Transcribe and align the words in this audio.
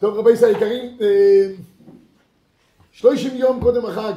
טוב 0.00 0.18
רבי 0.18 0.30
ישראל 0.32 0.54
היקרים, 0.54 0.96
אה, 1.00 1.48
שלושים 2.92 3.36
יום 3.36 3.60
קודם 3.60 3.86
החג, 3.86 4.12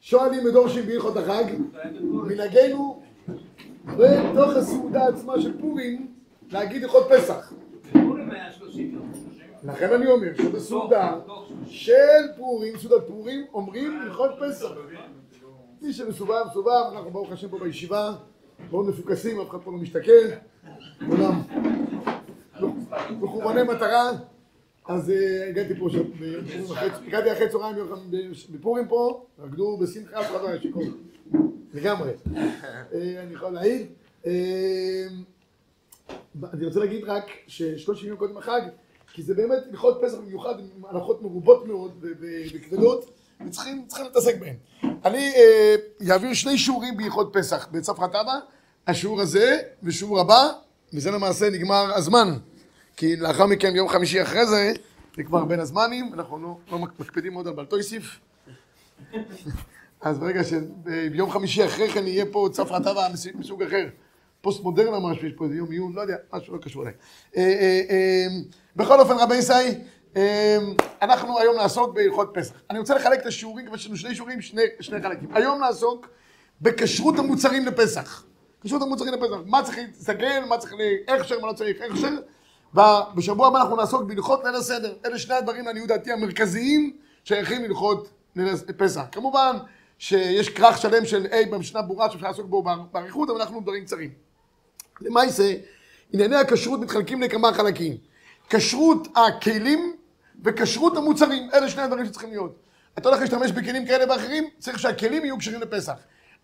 שואלים 0.00 0.44
ודורשים 0.44 0.86
בהלכות 0.86 1.16
החג, 1.16 1.44
מנהגנו 2.02 3.02
בתוך 3.86 4.50
הסעודה 4.56 5.08
עצמה 5.08 5.40
של 5.40 5.60
פורים 5.60 6.06
להגיד 6.50 6.82
הלכות 6.84 7.06
פסח. 7.10 7.52
לכן 9.64 9.92
אני 9.92 10.06
אומר 10.06 10.28
שבסעודה 10.36 11.16
של 11.66 11.92
פורים, 12.36 12.78
סעודת 12.78 13.06
פורים, 13.08 13.44
אומרים 13.54 14.00
הלכות 14.00 14.30
פסח. 14.40 14.68
מי 15.82 15.92
שמסובב, 15.92 16.34
מסובב, 16.50 16.70
אנחנו 16.92 17.10
ברוך 17.10 17.32
השם 17.32 17.48
פה 17.48 17.58
בישיבה, 17.58 18.12
מאוד 18.70 18.86
מפוקסים, 18.88 19.40
אף 19.40 19.48
אחד 19.50 19.58
פה 19.64 19.70
לא 19.72 19.78
משתכר, 19.78 20.28
כולם 21.10 21.42
מכווני 23.10 23.62
מטרה. 23.62 24.10
אז 24.88 25.10
אה, 25.10 25.48
הגעתי 25.48 25.74
פה, 25.74 25.88
אחרי- 26.72 26.88
הגעתי 27.06 27.32
אחרי 27.32 27.48
צהריים 27.48 27.76
בפורים 28.52 28.88
פה, 28.88 29.24
רקדו 29.38 29.76
בשמחה, 29.76 30.20
אף 30.20 30.26
אחד 30.30 30.42
לא 30.42 30.48
היה 30.48 30.60
שיכור, 30.60 30.82
לגמרי. 31.74 32.10
אה, 32.36 33.22
אני 33.22 33.34
יכול 33.34 33.50
להעיד. 33.50 33.86
אה, 34.26 35.06
אני 36.52 36.66
רוצה 36.66 36.80
להגיד 36.80 37.04
רק 37.04 37.24
ששלושים 37.46 38.08
יום 38.08 38.18
קודם 38.18 38.36
החג, 38.36 38.60
כי 39.12 39.22
זה 39.22 39.34
באמת 39.34 39.58
הלכות 39.70 39.98
פסח 40.02 40.18
במיוחד, 40.18 40.54
עם 40.60 40.84
הלכות 40.84 41.22
מרובות 41.22 41.66
מאוד 41.66 42.04
וכבדות, 42.54 43.10
וצריכים 43.46 43.84
צריכים 43.88 44.06
להתעסק 44.06 44.36
בהן. 44.40 44.54
אני 45.04 45.32
אה, 45.36 45.74
אעביר 46.10 46.34
שני 46.34 46.58
שיעורים 46.58 46.96
בהלכות 46.96 47.30
פסח 47.32 47.68
בצפחת 47.70 48.14
אבא, 48.14 48.38
השיעור 48.86 49.20
הזה 49.20 49.58
ושיעור 49.82 50.20
הבא, 50.20 50.48
וזה 50.92 51.10
למעשה 51.10 51.50
נגמר 51.50 51.94
הזמן. 51.94 52.36
כי 52.96 53.16
לאחר 53.16 53.46
מכן, 53.46 53.72
ביום 53.72 53.88
חמישי 53.88 54.22
אחרי 54.22 54.46
זה, 54.46 54.72
זה 55.16 55.22
כבר 55.22 55.44
בין 55.44 55.60
הזמנים, 55.60 56.14
אנחנו 56.14 56.38
לא, 56.38 56.56
לא 56.72 56.78
מקפידים 56.78 57.32
מאוד 57.32 57.46
על 57.46 57.54
בלטויסיף. 57.54 58.20
אז 60.00 60.18
ברגע 60.18 60.40
שביום 60.44 61.30
חמישי 61.30 61.64
אחרי 61.64 61.88
כן 61.88 62.06
יהיה 62.06 62.24
פה 62.32 62.48
צף 62.52 62.70
רטבה 62.70 63.06
מסוג 63.38 63.62
אחר, 63.62 63.86
פוסט 64.40 64.62
מודרנה 64.62 64.98
משהו, 65.00 65.26
יש 65.26 65.32
פה 65.36 65.44
איזה 65.44 65.56
יום 65.56 65.70
עיון, 65.70 65.92
לא 65.92 66.00
יודע, 66.00 66.16
משהו 66.32 66.56
לא 66.56 66.58
קשור 66.62 66.82
אליי. 66.82 66.94
אה, 67.36 67.42
אה, 67.42 67.80
אה, 67.90 68.26
בכל 68.76 69.00
אופן, 69.00 69.14
רבי 69.20 69.36
ישי, 69.36 69.52
אה, 69.52 69.72
אנחנו 71.02 71.38
היום 71.38 71.56
נעסוק 71.56 71.94
בהלכות 71.94 72.30
פסח. 72.34 72.54
אני 72.70 72.78
רוצה 72.78 72.94
לחלק 72.94 73.20
את 73.20 73.26
השיעורים, 73.26 73.66
כבר 73.66 73.74
יש 73.74 73.86
לנו 73.86 73.96
שני 73.96 74.14
שיעורים, 74.14 74.40
שני, 74.40 74.62
שני 74.80 75.02
חלקים. 75.02 75.28
היום 75.34 75.60
נעסוק 75.60 76.06
בכשרות 76.60 77.18
המוצרים 77.18 77.66
לפסח. 77.66 78.24
כשרות 78.64 78.82
המוצרים 78.82 79.12
לפסח, 79.12 79.36
מה 79.46 79.62
צריך 79.62 79.78
להסתכל, 79.78 80.44
מה 80.48 80.58
צריך, 80.58 80.74
הכשר, 81.08 81.40
מה 81.40 81.48
לא 81.48 81.52
צריך 81.52 81.76
הכשר. 81.90 82.08
ובשבוע 82.74 83.46
הבא 83.46 83.60
אנחנו 83.60 83.76
נעסוק 83.76 84.02
בהלכות 84.02 84.44
ליל 84.44 84.54
הסדר. 84.54 84.94
אלה 85.06 85.18
שני 85.18 85.34
הדברים, 85.34 85.64
לעניות 85.64 85.88
דעתי, 85.88 86.12
המרכזיים 86.12 86.96
שייכים 87.24 87.62
להלכות 87.62 88.10
פסח. 88.76 89.02
כמובן 89.12 89.56
שיש 89.98 90.48
כרך 90.48 90.78
שלם 90.78 91.04
של 91.04 91.26
A 91.26 91.50
במשנה 91.50 91.82
ברורה 91.82 92.10
שאפשר 92.10 92.26
לעסוק 92.26 92.46
בו 92.46 92.62
באריכות, 92.92 93.30
אבל 93.30 93.40
אנחנו 93.40 93.60
דברים 93.60 93.84
קצרים. 93.84 94.10
למעשה, 95.00 95.54
ענייני 96.12 96.36
הכשרות 96.36 96.80
מתחלקים 96.80 97.22
לכמה 97.22 97.52
חלקים. 97.52 97.96
כשרות 98.50 99.08
הכלים 99.16 99.96
וכשרות 100.44 100.96
המוצרים, 100.96 101.48
אלה 101.54 101.68
שני 101.68 101.82
הדברים 101.82 102.06
שצריכים 102.06 102.30
להיות. 102.30 102.56
אתה 102.98 103.08
הולך 103.08 103.20
להשתמש 103.20 103.50
בכלים 103.50 103.86
כאלה 103.86 104.12
ואחרים, 104.12 104.48
צריך 104.58 104.78
שהכלים 104.78 105.24
יהיו 105.24 105.38
כשרים 105.38 105.60
לפסח. 105.60 105.94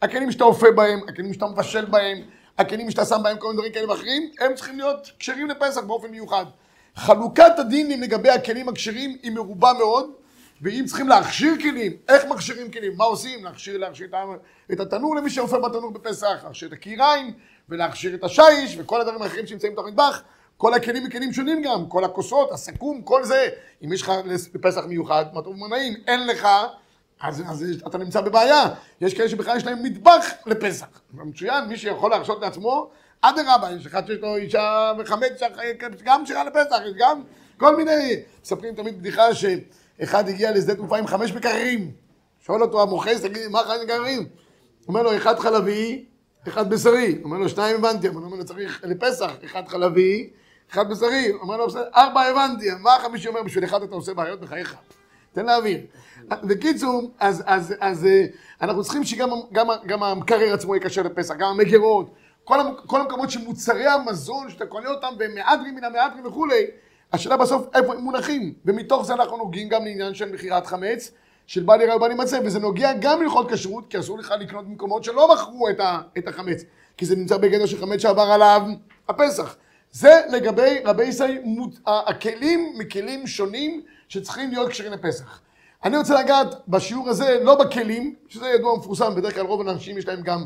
הכלים 0.03 0.33
שאתה 0.33 0.45
אופה 0.45 0.71
בהם, 0.71 1.01
הכלים 1.09 1.35
שאתה 1.35 1.47
מבשל 1.47 1.85
בהם, 1.85 2.19
הכלים 2.59 2.91
שאתה 2.91 3.05
שם 3.05 3.21
בהם 3.23 3.39
כל 3.39 3.47
מיני 3.47 3.57
דברים 3.57 3.73
כאלה 3.73 3.91
ואחרים, 3.91 4.31
הם 4.41 4.55
צריכים 4.55 4.79
להיות 4.79 5.11
כשרים 5.19 5.49
לפסח 5.49 5.81
באופן 5.81 6.11
מיוחד. 6.11 6.45
חלוקת 6.97 7.59
הדינים 7.59 8.03
לגבי 8.03 8.31
הכלים 8.31 8.69
הכשרים 8.69 9.17
היא 9.23 9.33
מרובה 9.33 9.73
מאוד, 9.79 10.11
ואם 10.63 10.85
צריכים 10.87 11.09
להכשיר 11.09 11.53
כלים, 11.63 11.93
איך 12.09 12.25
מכשירים 12.25 12.71
כלים, 12.71 12.97
מה 12.97 13.05
עושים? 13.05 13.45
להכשיר, 13.45 13.79
להכשיר 13.79 14.09
את 14.73 14.81
התנור 14.81 15.17
למי 15.17 15.31
שאופה 15.31 15.59
בתנור 15.59 15.91
בפסח, 15.91 16.45
להכשיר 16.45 16.69
את 16.69 16.73
הקיריים, 16.73 17.33
ולהכשיר 17.69 18.15
את 18.15 18.25
השיש, 18.25 18.77
וכל 18.79 19.01
הדברים 19.01 19.23
האחרים 19.23 19.47
שנמצאים 19.47 19.73
בתוך 19.73 19.87
מטבח. 19.87 20.23
כל 20.57 20.75
הכלים 20.75 21.05
מכלים 21.05 21.33
שונים 21.33 21.63
גם, 21.63 21.87
כל 21.89 22.05
הכוסות, 22.05 22.53
הסכו"ם, 22.53 23.03
כל 23.03 23.25
זה. 23.25 23.49
אם 23.85 23.93
יש 23.93 24.03
לך 24.03 24.13
לפסח 24.55 24.85
מיוחד, 24.85 25.25
מה 25.35 25.43
טוב 25.43 25.55
ומנעים, 25.55 25.95
אין 26.07 26.27
לך, 26.27 26.49
אז, 27.21 27.43
אז 27.49 27.65
אתה 27.87 27.99
נמצא 27.99 28.21
בבעיה. 28.21 28.65
יש 29.01 29.15
כאלה 29.15 29.29
שבכלל 29.29 29.57
יש 29.57 29.67
להם 29.67 29.83
מטבח 29.83 30.27
לפסח. 30.47 30.87
מצוין, 31.13 31.65
מי 31.65 31.77
שיכול 31.77 32.11
להרשות 32.11 32.41
לעצמו, 32.43 32.91
אדרבה, 33.21 33.71
יש 33.77 33.87
אחד 33.87 34.07
שיש 34.07 34.19
לו 34.21 34.37
אישה 34.37 34.93
וחמץ, 34.99 35.43
גם 36.05 36.27
שירה 36.27 36.45
לפסח, 36.45 36.77
יש 36.87 36.95
גם 36.99 37.23
כל 37.57 37.77
מיני... 37.77 38.17
מספרים 38.43 38.75
תמיד 38.75 38.99
בדיחה 38.99 39.23
שאחד 39.35 40.29
הגיע 40.29 40.53
לשדה 40.53 40.75
תעופה 40.75 40.99
עם 40.99 41.07
חמש 41.07 41.33
מקררים. 41.33 41.91
שואל 42.41 42.63
אותו 42.63 42.83
המוכס, 42.83 43.21
תגיד 43.21 43.37
לי, 43.37 43.49
מה 43.49 43.59
חמש 43.59 43.79
מקררים? 43.85 44.27
אומר 44.89 45.03
לו, 45.03 45.17
אחד 45.17 45.39
חלבי, 45.39 46.05
אחד 46.49 46.71
בשרי. 46.71 47.19
אומר 47.25 47.39
לו, 47.39 47.49
שניים 47.49 47.77
הבנתי. 47.77 48.09
אומר 48.09 48.37
לו, 48.37 48.45
צריך 48.45 48.85
לפסח, 48.85 49.31
אחד 49.45 49.69
חלבי, 49.69 50.31
אחד 50.73 50.91
בשרי. 50.91 51.33
אומר 51.33 51.57
לו, 51.57 51.67
ארבע 51.97 52.23
הבנתי. 52.23 52.67
מה 52.81 52.97
החמישי 52.97 53.29
אומר? 53.29 53.43
בשביל 53.43 53.65
אחד 53.65 53.83
אתה 53.83 53.95
עושה 53.95 54.15
בעיות 54.15 54.41
בחייך. 54.41 54.77
תן 55.33 55.47
להעביר. 55.47 55.81
בקיצור, 56.29 57.11
אז, 57.19 57.43
אז, 57.47 57.75
אז 57.81 58.09
אנחנו 58.63 58.83
צריכים 58.83 59.05
שגם 59.05 59.29
גם, 59.53 59.67
גם 59.87 60.03
המקרר 60.03 60.55
עצמו 60.55 60.77
יקשר 60.77 61.03
לפסח, 61.03 61.35
גם 61.35 61.49
המגירות, 61.49 62.15
כל, 62.45 62.59
כל 62.87 63.01
המקומות 63.01 63.31
שמוצרי 63.31 63.87
המזון, 63.87 64.51
שאתה 64.51 64.67
קונה 64.67 64.91
אותם 64.91 65.09
במהדרין 65.19 65.75
מן 65.75 65.85
המהדרין 65.85 66.27
וכולי, 66.27 66.67
השאלה 67.13 67.37
בסוף 67.37 67.67
איפה 67.75 67.95
הם 67.95 68.01
מונחים. 68.01 68.55
ומתוך 68.65 69.07
זה 69.07 69.15
אנחנו 69.15 69.37
נוגעים 69.37 69.69
גם 69.69 69.85
לעניין 69.85 70.15
של 70.15 70.33
מכירת 70.33 70.67
חמץ, 70.67 71.11
של 71.47 71.63
בל 71.63 71.81
יראה 71.81 71.97
ובל 71.97 72.11
ימצא, 72.11 72.41
וזה 72.45 72.59
נוגע 72.59 72.93
גם 73.01 73.21
להלכות 73.21 73.53
כשרות, 73.53 73.85
כי 73.91 73.99
אסור 73.99 74.19
לך 74.19 74.35
לקנות 74.41 74.65
במקומות 74.65 75.05
שלא 75.05 75.35
מכרו 75.35 75.69
את, 75.69 75.81
ה, 75.81 76.01
את 76.19 76.29
החמץ, 76.29 76.63
כי 76.97 77.07
זה 77.07 77.17
נמצא 77.17 77.37
בגדר 77.37 77.67
של 77.67 77.81
חמץ 77.81 78.01
שעבר 78.01 78.23
עליו 78.23 78.63
הפסח. 79.09 79.57
זה 79.97 80.21
לגבי 80.29 80.79
רבי 80.85 81.05
ישראל, 81.05 81.39
הכלים 81.87 82.75
מכלים 82.79 83.27
שונים 83.27 83.83
שצריכים 84.09 84.51
להיות 84.51 84.71
כשרים 84.71 84.93
לפסח. 84.93 85.41
אני 85.85 85.97
רוצה 85.97 86.23
לגעת 86.23 86.69
בשיעור 86.69 87.09
הזה, 87.09 87.39
לא 87.43 87.65
בכלים, 87.65 88.15
שזה 88.29 88.47
ידוע 88.47 88.73
ומפורסם, 88.73 89.15
בדרך 89.15 89.35
כלל 89.35 89.47
רוב 89.47 89.69
האנשים 89.69 89.99
יש 89.99 90.07
להם 90.07 90.23
גם 90.23 90.45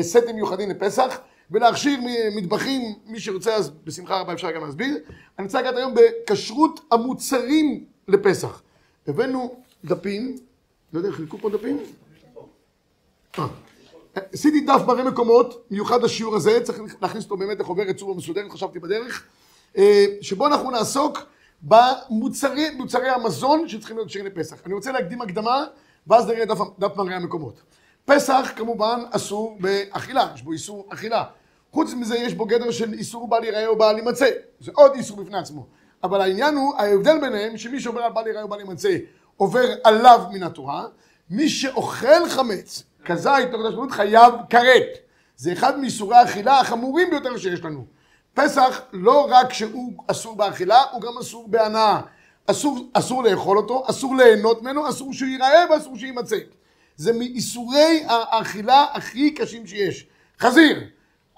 סטים 0.00 0.36
מיוחדים 0.36 0.70
לפסח, 0.70 1.20
ולהכשיר 1.50 2.00
מטבחים, 2.36 2.94
מי 3.06 3.20
שרוצה 3.20 3.54
אז 3.54 3.70
בשמחה 3.70 4.20
רבה 4.20 4.32
אפשר 4.32 4.50
גם 4.50 4.64
להסביר. 4.64 4.98
אני 5.38 5.46
רוצה 5.46 5.60
לגעת 5.60 5.76
היום 5.76 5.94
בכשרות 5.94 6.80
המוצרים 6.92 7.84
לפסח. 8.08 8.62
הבאנו 9.06 9.54
דפים, 9.84 10.36
לא 10.92 10.98
יודע, 10.98 11.12
חילקו 11.12 11.38
פה 11.38 11.50
דפים? 11.50 11.78
עשיתי 14.32 14.60
דף 14.60 14.80
מראה 14.86 15.04
מקומות, 15.04 15.66
מיוחד 15.70 16.02
לשיעור 16.02 16.36
הזה, 16.36 16.60
צריך 16.62 16.78
להכניס 17.02 17.24
אותו 17.24 17.36
באמת 17.36 17.60
לחוברת 17.60 17.96
צורה 17.96 18.14
מסודרת, 18.14 18.50
חשבתי 18.50 18.78
בדרך, 18.78 19.26
שבו 20.20 20.46
אנחנו 20.46 20.70
נעסוק 20.70 21.18
במוצרי 21.62 22.70
מוצרי 22.70 23.08
המזון 23.08 23.68
שצריכים 23.68 23.96
להיות 23.96 24.08
כשרים 24.08 24.26
לפסח. 24.26 24.56
אני 24.66 24.74
רוצה 24.74 24.92
להקדים 24.92 25.22
הקדמה, 25.22 25.64
ואז 26.06 26.26
נראה 26.26 26.44
דף, 26.44 26.58
דף 26.78 26.96
מראה 26.96 27.16
המקומות. 27.16 27.62
פסח 28.04 28.52
כמובן 28.56 29.02
אסור 29.10 29.56
באכילה, 29.60 30.28
יש 30.34 30.42
בו 30.42 30.52
איסור 30.52 30.88
אכילה. 30.92 31.24
חוץ 31.72 31.92
מזה 31.94 32.16
יש 32.16 32.34
בו 32.34 32.44
גדר 32.44 32.70
של 32.70 32.92
איסור 32.92 33.28
בל 33.28 33.44
ייראה 33.44 33.66
או 33.66 33.78
בל 33.78 33.94
יימצא. 33.96 34.28
זה 34.60 34.70
עוד 34.74 34.92
איסור 34.94 35.16
בפני 35.16 35.38
עצמו. 35.38 35.66
אבל 36.02 36.20
העניין 36.20 36.56
הוא, 36.56 36.74
ההבדל 36.76 37.20
ביניהם, 37.20 37.56
שמי 37.56 37.80
שעובר 37.80 38.00
על 38.00 38.12
בל 38.12 38.26
ייראה 38.26 38.42
או 38.42 38.48
בל 38.48 38.60
יימצא, 38.60 38.96
עובר 39.36 39.68
עליו 39.84 40.20
מן 40.32 40.42
התורה. 40.42 40.86
מי 41.30 41.48
שאוכל 41.48 42.28
חמץ, 42.28 42.82
כזית, 43.04 43.50
תוך 43.50 43.60
השלמות, 43.66 43.90
חייב 43.90 44.34
כרת. 44.50 44.98
זה 45.36 45.52
אחד 45.52 45.78
מאיסורי 45.78 46.16
האכילה 46.16 46.60
החמורים 46.60 47.10
ביותר 47.10 47.36
שיש 47.36 47.60
לנו. 47.60 47.84
פסח 48.34 48.80
לא 48.92 49.26
רק 49.30 49.52
שהוא 49.52 49.92
אסור 50.06 50.36
באכילה, 50.36 50.82
הוא 50.92 51.00
גם 51.00 51.18
אסור 51.20 51.48
בהנאה. 51.48 52.00
אסור, 52.46 52.78
אסור 52.92 53.22
לאכול 53.24 53.58
אותו, 53.58 53.84
אסור 53.90 54.16
ליהנות 54.16 54.62
ממנו, 54.62 54.88
אסור 54.88 55.12
שהוא 55.12 55.28
ייראה 55.28 55.64
ואסור 55.70 55.96
שיימצא. 55.96 56.36
זה 56.96 57.12
מאיסורי 57.12 58.04
האכילה 58.06 58.86
הכי 58.92 59.30
קשים 59.30 59.66
שיש. 59.66 60.06
חזיר, 60.40 60.80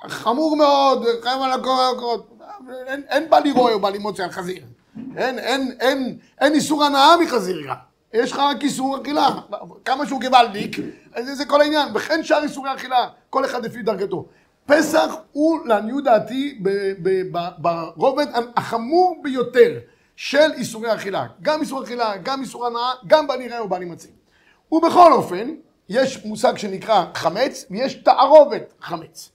חמור 0.08 0.56
מאוד, 0.56 1.04
חייב 1.22 1.42
על 1.42 1.52
הקורות, 1.52 2.38
אין, 2.86 3.02
אין 3.08 3.30
בה 3.30 3.40
לראות 3.40 3.72
או 3.72 3.80
בה 3.80 3.90
ללמוד 3.90 4.20
על 4.20 4.30
חזיר. 4.30 4.62
אין, 5.16 5.38
אין, 5.38 5.76
אין, 5.80 6.18
אין 6.40 6.54
איסור 6.54 6.84
הנאה 6.84 7.16
מחזיר 7.16 7.66
גם. 7.66 7.93
יש 8.14 8.32
לך 8.32 8.38
רק 8.38 8.62
איסור 8.62 9.02
אכילה, 9.02 9.28
כמה 9.84 10.06
שהוא 10.06 10.20
גוואלדיק, 10.20 10.76
זה, 11.18 11.34
זה 11.34 11.44
כל 11.44 11.60
העניין, 11.60 11.88
וכן 11.94 12.24
שאר 12.24 12.42
איסורי 12.42 12.74
אכילה, 12.74 13.08
כל 13.30 13.44
אחד 13.44 13.64
לפי 13.64 13.82
דרגתו. 13.82 14.26
פסח 14.66 15.14
הוא 15.32 15.66
לעניות 15.66 16.04
דעתי 16.04 16.60
ברובד 17.96 18.26
החמור 18.56 19.20
ביותר 19.22 19.78
של 20.16 20.52
איסורי 20.52 20.94
אכילה. 20.94 21.26
גם 21.42 21.60
איסור 21.60 21.84
אכילה, 21.84 22.16
גם 22.16 22.40
איסור 22.40 22.66
הנאה, 22.66 22.90
גם 23.06 23.26
בל 23.26 23.40
יראה 23.40 23.64
ובל 23.64 23.82
יימצא. 23.82 24.08
ובכל 24.72 25.12
אופן, 25.12 25.54
יש 25.88 26.24
מושג 26.24 26.56
שנקרא 26.56 27.04
חמץ, 27.14 27.66
ויש 27.70 27.94
תערובת 27.94 28.72
חמץ. 28.80 29.30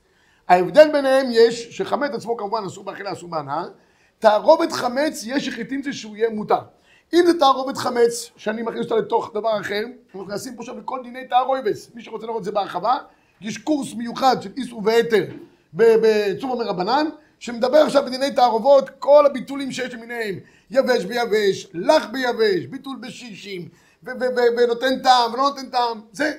ההבדל 0.49 0.91
ביניהם 0.91 1.27
יש 1.31 1.77
שחמץ 1.77 2.11
עצמו 2.13 2.37
כמובן 2.37 2.63
אסור 2.67 2.83
באכילה, 2.83 3.11
אסור 3.11 3.29
בהנאה. 3.29 3.63
תערובת 4.19 4.71
חמץ, 4.71 5.23
יש 5.25 5.45
שחיטים 5.45 5.83
זה 5.83 5.93
שהוא 5.93 6.15
יהיה 6.15 6.29
מותר. 6.29 6.59
אם 7.13 7.23
זה 7.25 7.39
תערובת 7.39 7.77
חמץ, 7.77 8.31
שאני 8.37 8.61
מכניס 8.61 8.83
אותה 8.83 8.95
לתוך 8.95 9.31
דבר 9.33 9.59
אחר, 9.61 9.83
אנחנו 10.05 10.23
נכנסים 10.23 10.55
פה 10.55 10.61
עכשיו 10.61 10.77
לכל 10.77 10.99
דיני 11.03 11.27
תערובת. 11.27 11.75
מי 11.95 12.01
שרוצה 12.01 12.25
לראות 12.25 12.39
את 12.39 12.45
זה 12.45 12.51
בהרחבה, 12.51 12.97
יש 13.41 13.57
קורס 13.57 13.93
מיוחד 13.93 14.41
של 14.41 14.49
איסור 14.57 14.81
והתר 14.85 15.25
בצור 15.73 16.57
מרבנן, 16.57 17.05
שמדבר 17.39 17.77
עכשיו 17.77 18.05
בדיני 18.05 18.31
תערובות, 18.31 18.89
כל 18.99 19.25
הביטולים 19.25 19.71
שיש 19.71 19.93
למיניהם, 19.93 20.35
יבש 20.71 21.05
ביבש, 21.05 21.67
לח 21.73 22.05
ביבש, 22.11 22.65
ביטול 22.65 22.97
בשישים, 23.01 23.67
ונותן 24.03 24.99
טעם 25.03 25.33
ולא 25.33 25.43
נותן 25.43 25.69
טעם, 25.69 26.01
זה 26.11 26.33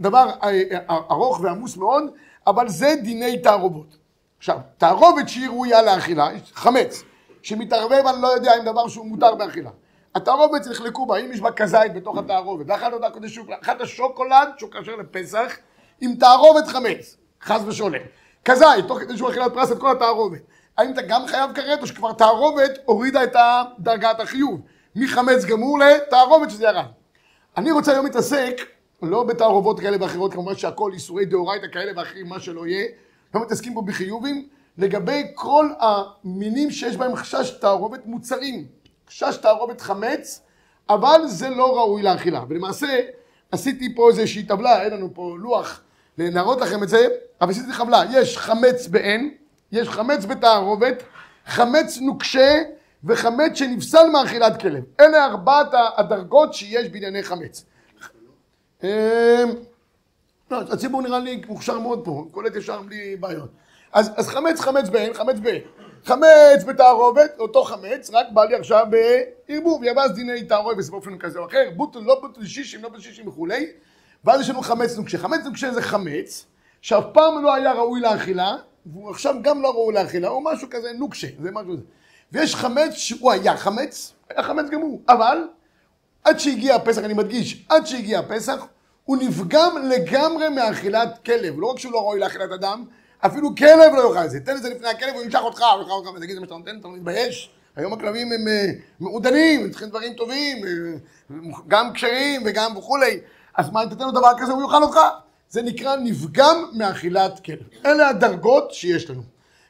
דבר 0.00 0.30
אה, 0.42 0.62
אה, 0.72 0.96
ארוך 1.10 1.40
ועמוס 1.42 1.76
מאוד, 1.76 2.04
אבל 2.46 2.68
זה 2.68 2.94
דיני 3.02 3.38
תערובות. 3.38 3.96
עכשיו, 4.38 4.58
תערובת 4.78 5.28
שהיא 5.28 5.48
ראויה 5.48 5.82
לאכילה, 5.82 6.28
חמץ, 6.52 7.02
שמתערבב 7.42 8.06
אני 8.06 8.22
לא 8.22 8.28
יודע 8.28 8.52
אם 8.58 8.64
דבר 8.64 8.88
שהוא 8.88 9.06
מותר 9.06 9.34
באכילה. 9.34 9.70
התערובת 10.14 10.66
נחלקו 10.66 11.06
בה, 11.06 11.16
אם 11.16 11.32
יש 11.32 11.40
בה 11.40 11.52
כזית 11.52 11.94
בתוך 11.94 12.18
התערובת, 12.18 12.66
ואחת 12.68 12.92
אותה 12.92 13.10
קודש 13.10 13.34
שוקולד, 13.34 13.58
אחת 13.62 13.80
השוקולד 13.80 14.48
שהוא 14.58 14.70
כשר 14.70 14.96
לפסח, 14.96 15.56
עם 16.00 16.14
תערובת 16.14 16.66
חמץ, 16.66 17.16
חס 17.42 17.60
ושולם. 17.66 18.00
כזית, 18.44 18.86
תוך 18.88 18.98
כדי 18.98 19.16
שהוא 19.16 19.30
אכילת 19.30 19.54
פרס 19.54 19.72
את 19.72 19.78
כל 19.78 19.90
התערובת. 19.90 20.40
האם 20.78 20.92
אתה 20.92 21.02
גם 21.02 21.26
חייב 21.26 21.52
כרת 21.54 21.82
או 21.82 21.86
שכבר 21.86 22.12
תערובת 22.12 22.78
הורידה 22.84 23.24
את 23.24 23.36
דרגת 23.78 24.20
החיוב 24.20 24.60
מחמץ 24.96 25.44
גמור 25.44 25.78
לתערובת 25.78 26.50
שזה 26.50 26.64
ירד. 26.64 26.86
אני 27.56 27.70
רוצה 27.70 27.92
היום 27.92 28.06
להתעסק 28.06 28.60
לא 29.02 29.24
בתערובות 29.24 29.80
כאלה 29.80 29.96
ואחרות, 30.00 30.32
כמובן 30.32 30.56
שהכל 30.56 30.92
איסורי 30.92 31.24
דאורייתא 31.24 31.66
כאלה 31.72 31.92
ואחרים, 31.96 32.28
מה 32.28 32.40
שלא 32.40 32.66
יהיה, 32.66 32.86
לא 33.34 33.42
מתעסקים 33.42 33.74
פה 33.74 33.82
בחיובים, 33.82 34.48
לגבי 34.78 35.22
כל 35.34 35.68
המינים 35.80 36.70
שיש 36.70 36.96
בהם 36.96 37.16
חשש 37.16 37.50
תערובת 37.50 38.06
מוצרים, 38.06 38.66
חשש 39.12 39.36
תערובת 39.36 39.80
חמץ, 39.80 40.40
אבל 40.88 41.20
זה 41.26 41.48
לא 41.48 41.76
ראוי 41.76 42.02
לאכילה. 42.02 42.44
ולמעשה, 42.48 43.00
עשיתי 43.52 43.94
פה 43.94 44.08
איזושהי 44.10 44.42
טבלה, 44.42 44.82
אין 44.82 44.92
לנו 44.92 45.14
פה 45.14 45.36
לוח 45.38 45.80
להראות 46.18 46.60
לכם 46.60 46.82
את 46.82 46.88
זה, 46.88 47.06
אבל 47.40 47.50
עשיתי 47.50 47.72
חבלה, 47.72 48.02
יש 48.12 48.38
חמץ 48.38 48.86
בעין, 48.86 49.34
יש 49.72 49.88
חמץ 49.88 50.24
בתערובת, 50.24 51.02
חמץ 51.46 51.98
נוקשה 51.98 52.62
וחמץ 53.04 53.54
שנפסל 53.54 54.08
מאכילת 54.12 54.60
כלב. 54.60 54.82
אלה 55.00 55.24
ארבעת 55.24 55.68
הדרגות 55.96 56.54
שיש 56.54 56.88
בענייני 56.88 57.22
חמץ. 57.22 57.64
אמ, 58.82 58.88
לא, 60.50 60.60
הציבור 60.60 61.02
נראה 61.02 61.18
לי 61.18 61.42
מוכשר 61.48 61.78
מאוד 61.78 62.04
פה, 62.04 62.26
קולט 62.30 62.56
ישר 62.56 62.82
בלי 62.82 63.16
בעיות. 63.16 63.50
אז 63.92 64.28
חמץ, 64.28 64.60
חמץ 64.60 64.88
בעין, 64.88 65.14
חמץ 65.14 65.36
בעין. 65.38 65.62
חמץ 66.04 66.64
בתערובת, 66.66 67.30
אותו 67.38 67.64
חמץ, 67.64 68.10
רק 68.12 68.26
בא 68.32 68.44
לי 68.44 68.54
עכשיו 68.54 68.86
בערבוב, 68.90 69.84
יבז 69.84 70.12
דיני 70.14 70.44
תערובת 70.44 70.84
באופן 70.90 71.18
כזה 71.18 71.38
או 71.38 71.46
אחר, 71.46 71.70
בוטל, 71.76 71.98
לא 71.98 72.20
בוטל, 72.20 72.44
שישים, 72.44 72.82
לא 72.82 72.88
בשישים 72.88 73.28
וכולי, 73.28 73.66
ואז 74.24 74.40
יש 74.40 74.50
לנו 74.50 74.62
חמץ 74.62 74.96
נוקשה. 74.96 75.18
חמץ 75.18 75.40
נוקשה 75.44 75.70
זה 75.70 75.82
חמץ, 75.82 76.46
שאף 76.80 77.04
פעם 77.12 77.42
לא 77.42 77.54
היה 77.54 77.72
ראוי 77.72 78.00
לאכילה, 78.00 78.56
והוא 78.86 79.10
עכשיו 79.10 79.34
גם 79.42 79.62
לא 79.62 79.70
ראוי 79.70 79.94
לאכילה, 79.94 80.28
או 80.28 80.40
משהו 80.40 80.68
כזה 80.70 80.92
נוקשה, 80.92 81.26
זה 81.42 81.50
משהו 81.50 81.76
זה. 81.76 81.82
ויש 82.32 82.54
חמץ 82.54 82.94
שהוא 82.94 83.32
היה 83.32 83.56
חמץ, 83.56 84.12
היה 84.30 84.42
חמץ 84.42 84.70
גם 84.70 84.80
הוא, 84.80 85.00
אבל 85.08 85.38
עד 86.24 86.38
שהגיע 86.38 86.74
הפסח, 86.74 87.04
אני 87.04 87.14
מדגיש, 87.14 87.64
עד 87.68 87.86
שהגיע 87.86 88.18
הפסח, 88.18 88.66
הוא 89.04 89.16
נפגם 89.16 89.76
לגמרי 89.90 90.48
מאכילת 90.48 91.18
כלב. 91.26 91.54
לא 91.58 91.66
רק 91.66 91.78
שהוא 91.78 91.92
לא 91.92 91.98
ראוי 91.98 92.20
לאכילת 92.20 92.52
אדם, 92.52 92.84
אפילו 93.26 93.54
כלב 93.56 93.92
לא 93.96 94.08
יאכל 94.08 94.24
את 94.24 94.30
זה. 94.30 94.40
תן 94.40 94.56
את 94.56 94.62
זה 94.62 94.70
לפני 94.70 94.88
הכלב, 94.88 95.14
הוא 95.14 95.22
ימשך 95.22 95.40
אותך, 95.42 95.62
הוא 95.74 95.82
יאכל 95.82 95.92
אותך, 95.92 96.08
ותגיד, 96.16 96.34
זה 96.34 96.40
מה 96.40 96.46
שאתה 96.46 96.58
נותן, 96.58 96.78
אתה 96.80 96.88
לא 96.88 96.94
מתבייש? 96.94 97.50
היום 97.76 97.92
הכלבים 97.92 98.32
הם 98.32 98.48
אה, 98.48 98.66
מעודנים, 99.00 99.60
הם 99.64 99.70
צריכים 99.70 99.88
דברים 99.88 100.14
טובים, 100.14 100.64
אה, 100.64 100.70
גם 101.68 101.92
כשרים 101.92 102.42
וגם 102.46 102.76
וכולי. 102.76 103.20
אז 103.56 103.70
מה, 103.70 103.82
אם 103.82 103.88
תתן 103.88 104.04
לו 104.04 104.10
דבר 104.10 104.32
כזה, 104.38 104.52
הוא 104.52 104.62
יאכל 104.62 104.82
אותך. 104.82 104.98
זה 105.48 105.62
נקרא 105.62 105.96
נפגם 105.96 106.64
מאכילת 106.72 107.40
כלב. 107.44 107.58
אלה 107.86 108.08
הדרגות 108.08 108.72
שיש 108.72 109.10
לנו. 109.10 109.22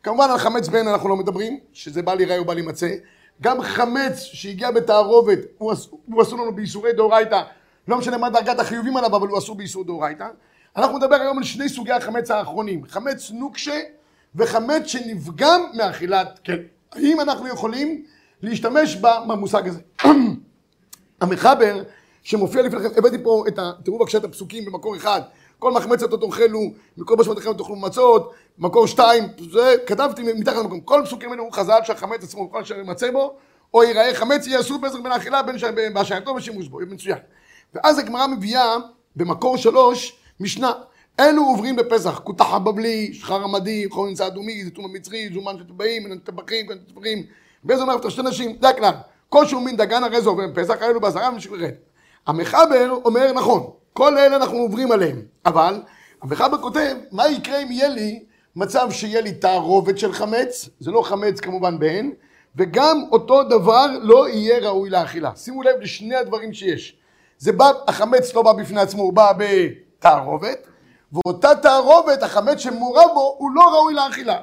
כמובן 0.03 0.31
על 0.31 0.39
חמץ 0.39 0.69
בן 0.69 0.89
אנחנו 0.89 1.09
לא 1.09 1.17
מדברים, 1.17 1.59
שזה 1.73 2.03
בא 2.03 2.15
להיראה 2.15 2.39
או 2.39 2.45
בא 2.45 2.55
להימצא. 2.55 2.89
גם 3.43 3.63
חמץ 3.63 4.19
שהגיע 4.19 4.71
בתערובת, 4.71 5.39
הוא, 5.59 5.73
אסור 6.23 6.39
לנו 6.39 6.55
באיסורי 6.55 6.93
דאורייתא, 6.93 7.43
לא 7.89 7.99
משנה 7.99 8.19
מה 8.19 8.31
דרגת 8.31 8.61
החיובים 8.61 8.97
עליו, 8.97 9.17
אבל 9.17 9.29
הוא 9.29 9.39
אסור 9.39 9.57
באיסור 9.57 9.85
דאורייתא. 9.85 10.27
אנחנו 10.77 10.99
נדבר 10.99 11.17
היום 11.17 11.39
על 11.39 11.45
שני 11.45 11.69
סוגי 11.69 11.93
החמץ 11.93 12.31
האחרונים, 12.31 12.87
חמץ 12.89 13.31
נוקשה 13.31 13.81
וחמץ 14.35 14.87
שנפגם 14.87 15.63
מאכילת 15.75 16.39
כלב. 16.47 16.61
האם 16.93 17.21
אנחנו 17.21 17.49
יכולים 17.49 18.05
להשתמש 18.43 18.97
במושג 19.27 19.69
הזה? 19.69 19.81
המחבר 21.21 21.83
שמופיע 22.23 22.63
לפניכם, 22.63 22.89
הבאתי 22.97 23.23
פה 23.23 23.45
את 23.49 23.59
ה... 23.59 23.73
תראו 23.85 23.99
בבקשה 23.99 24.19
את 24.19 24.25
הפסוקים 24.25 24.65
במקור 24.65 24.97
אחד, 24.97 25.21
כל 25.59 25.73
מחמצת 25.73 26.11
לא 26.11 26.17
תאכלו, 26.17 26.61
מכל 26.97 27.17
בשמותיכם 27.17 27.53
תאכלו 27.53 27.77
מצות, 27.77 28.33
מקור 28.59 28.87
שתיים, 28.87 29.25
זה 29.53 29.75
כתבתי 29.87 30.23
מתחת 30.33 30.57
למקום, 30.57 30.81
כל 30.81 31.03
פסוקים 31.05 31.31
האלה 31.31 31.43
הוא 31.43 31.53
חז"ל 31.53 31.81
שהחמץ 31.85 32.25
עצמו, 32.25 32.51
כל 32.51 32.61
אשר 32.61 32.79
ימצא 32.79 33.11
בו, 33.11 33.37
או 33.75 33.83
ייראה 33.83 34.15
חמץ 34.15 34.47
יהיה 34.47 34.61
אסור 34.61 34.79
פסח 34.83 34.99
בין 35.03 35.13
האכילה 35.13 35.43
בין 35.43 35.57
בהשעייתו 35.95 36.31
ושימוש 36.31 36.69
בו, 36.69 36.79
מצוין. 36.91 37.19
ואז 37.75 37.99
הגמרא 37.99 38.27
מביאה 38.27 38.77
במקור 39.17 39.57
שלוש 39.57 40.22
משנה, 40.43 40.73
אלו 41.21 41.43
עוברים 41.43 41.77
בפסח, 41.77 42.21
כותח 42.25 42.53
הבבלי, 42.53 43.15
שחר 43.15 43.45
המדי, 43.45 43.87
חור 43.91 44.07
נמצא 44.07 44.27
אדומי, 44.27 44.65
זיתום 44.65 44.85
המצרי, 44.85 45.29
זומן 45.35 45.59
של 45.59 45.65
טבעים, 45.65 46.19
טבחים, 46.19 46.67
טבחים, 46.95 47.23
באיזה 47.65 47.83
אומר 47.83 48.09
שתי 48.09 48.23
נשים, 48.23 48.57
זה 48.61 48.69
הכלל, 48.69 48.95
כל 49.29 49.47
שהוא 49.47 49.63
מין 49.63 49.77
דגן 49.77 50.05
הרי 50.05 50.23
זה 50.23 50.29
עובר 50.29 50.47
בפסח, 50.47 50.83
אלו 50.83 51.01
בעשרה 51.01 51.31
ושקרת. 51.37 51.75
המחבר 52.27 52.99
אומר 53.05 53.33
נכון, 53.33 53.71
כל 53.93 54.19
אלה 54.19 54.37
אנחנו 54.37 54.59
עוברים 54.59 54.93
עליהם, 54.93 55.23
אבל 55.47 55.83
המחבר 56.23 56.63
כותב, 56.63 56.97
מה 57.13 57.29
יקרה 57.29 57.63
אם 57.63 57.73
יהיה 57.73 57.89
לי 57.89 58.25
מצב 58.57 58.89
שיהיה 58.91 59.21
לי 59.21 59.33
תערובת 59.33 59.99
של 59.99 60.13
חמץ, 60.13 60.69
זה 60.81 60.91
לא 60.91 61.03
חמץ 61.03 61.41
כמובן 61.41 61.79
בהן, 61.79 62.13
וגם 62.57 63.05
אותו 63.13 63.43
דבר 63.43 63.87
לא 64.03 64.29
יהיה 64.29 64.59
ראוי 64.59 64.91
לאכילה. 64.91 65.31
שימו 65.37 65.63
לב 65.63 65.81
לשני 65.81 66.15
הדברים 66.15 66.53
שיש. 66.53 66.97
זה 67.39 67.53
בא, 67.53 67.71
החמץ 67.89 68.35
לא 68.35 68.43
בא 68.43 68.53
בפני 68.53 68.81
עצמו, 68.81 69.03
הוא 69.03 69.13
בא 69.13 69.33
בתערובת, 70.03 70.67
ואותה 71.13 71.49
תערובת, 71.63 72.23
החמץ 72.23 72.59
שמעורב 72.59 73.11
בו, 73.15 73.37
הוא 73.39 73.51
לא 73.55 73.63
ראוי 73.75 73.95
לאכילה. 73.95 74.41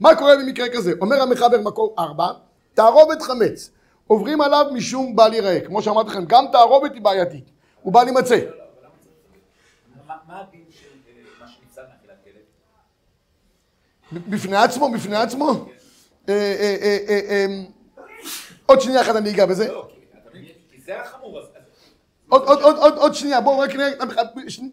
מה 0.00 0.16
קורה 0.16 0.36
במקרה 0.36 0.68
כזה? 0.68 0.92
אומר 1.00 1.22
המחבר 1.22 1.60
מקור 1.60 1.94
ארבע, 1.98 2.28
תערובת 2.74 3.22
חמץ, 3.22 3.70
עוברים 4.06 4.40
עליו 4.40 4.66
משום 4.72 5.16
בל 5.16 5.34
ייראה. 5.34 5.60
כמו 5.60 5.82
שאמרתי 5.82 6.10
לכם, 6.10 6.24
גם 6.24 6.44
תערובת 6.52 6.94
היא 6.94 7.02
בעייתית, 7.02 7.50
הוא 7.82 7.92
בל 7.92 8.06
יימצא. 8.06 8.38
מה 10.06 10.40
הדין 10.40 10.64
של 10.70 10.86
אה, 11.08 11.46
מה? 14.12 14.26
בפני 14.28 14.56
עצמו, 14.56 14.92
בפני 14.92 15.16
עצמו? 15.16 15.50
אה, 16.28 16.34
אה, 17.30 17.46
עוד 18.66 18.80
שנייה 18.80 19.00
אחת 19.00 19.16
אני 19.16 19.30
אגע 19.30 19.46
בזה. 19.46 19.72
לא, 19.72 19.88
כי 20.70 20.80
זה 20.80 21.00
החמור. 21.00 21.40
עוד 22.28 23.14
שנייה, 23.14 23.40
בואו 23.40 23.58
רק 23.58 23.74
נראה, 23.74 23.90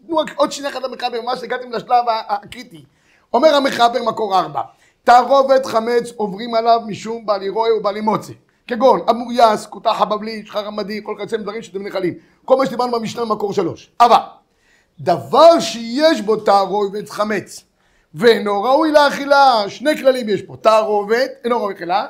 תנו 0.06 0.16
רק 0.16 0.30
עוד 0.36 0.52
שנייה 0.52 0.72
אחת 0.72 0.82
למחבר, 0.82 1.20
ממש 1.22 1.42
הגעתם 1.42 1.72
לשלב 1.72 2.04
הקריטי. 2.28 2.84
אומר 3.32 3.54
המחבר 3.54 4.02
מקור 4.06 4.38
ארבע, 4.38 4.60
תערובת 5.04 5.66
חמץ 5.66 6.12
עוברים 6.16 6.54
עליו 6.54 6.80
משום 6.86 7.26
בעלי 7.26 7.48
רואה 7.48 7.76
ובעלי 7.76 8.00
מוצא. 8.00 8.32
כגון 8.66 9.00
אמוריאס, 9.10 9.66
כותח 9.66 10.00
הבבלי, 10.00 10.42
שחר 10.46 10.66
המדי, 10.66 11.00
כל 11.04 11.16
כזה 11.20 11.36
דברים 11.36 11.62
שאתם 11.62 11.86
נחלים. 11.86 12.14
כל 12.44 12.56
מה 12.56 12.66
שדיברנו 12.66 12.92
במשנה 12.92 13.24
במקור 13.24 13.52
שלוש. 13.52 13.90
אבל 14.00 14.16
דבר 15.00 15.60
שיש 15.60 16.20
בו 16.20 16.36
תערובת 16.36 17.10
חמץ 17.10 17.64
ואינו 18.14 18.62
ראוי 18.62 18.92
לאכילה, 18.92 19.64
שני 19.68 19.96
כללים 19.96 20.28
יש 20.28 20.42
פה, 20.42 20.56
תערובת, 20.56 21.30
אינו 21.44 21.56
ראוי 21.56 21.74
לאכילה, 21.74 22.06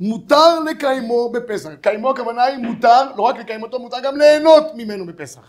מותר 0.00 0.60
לקיימו 0.60 1.30
בפסח. 1.32 1.70
קיימו 1.80 2.10
הכוונה 2.10 2.44
היא 2.44 2.58
מותר, 2.58 3.02
לא 3.16 3.22
רק 3.22 3.38
לקיים 3.38 3.62
אותו, 3.62 3.78
מותר 3.78 3.96
גם 4.02 4.16
ליהנות 4.16 4.64
ממנו 4.74 5.06
בפסח. 5.06 5.40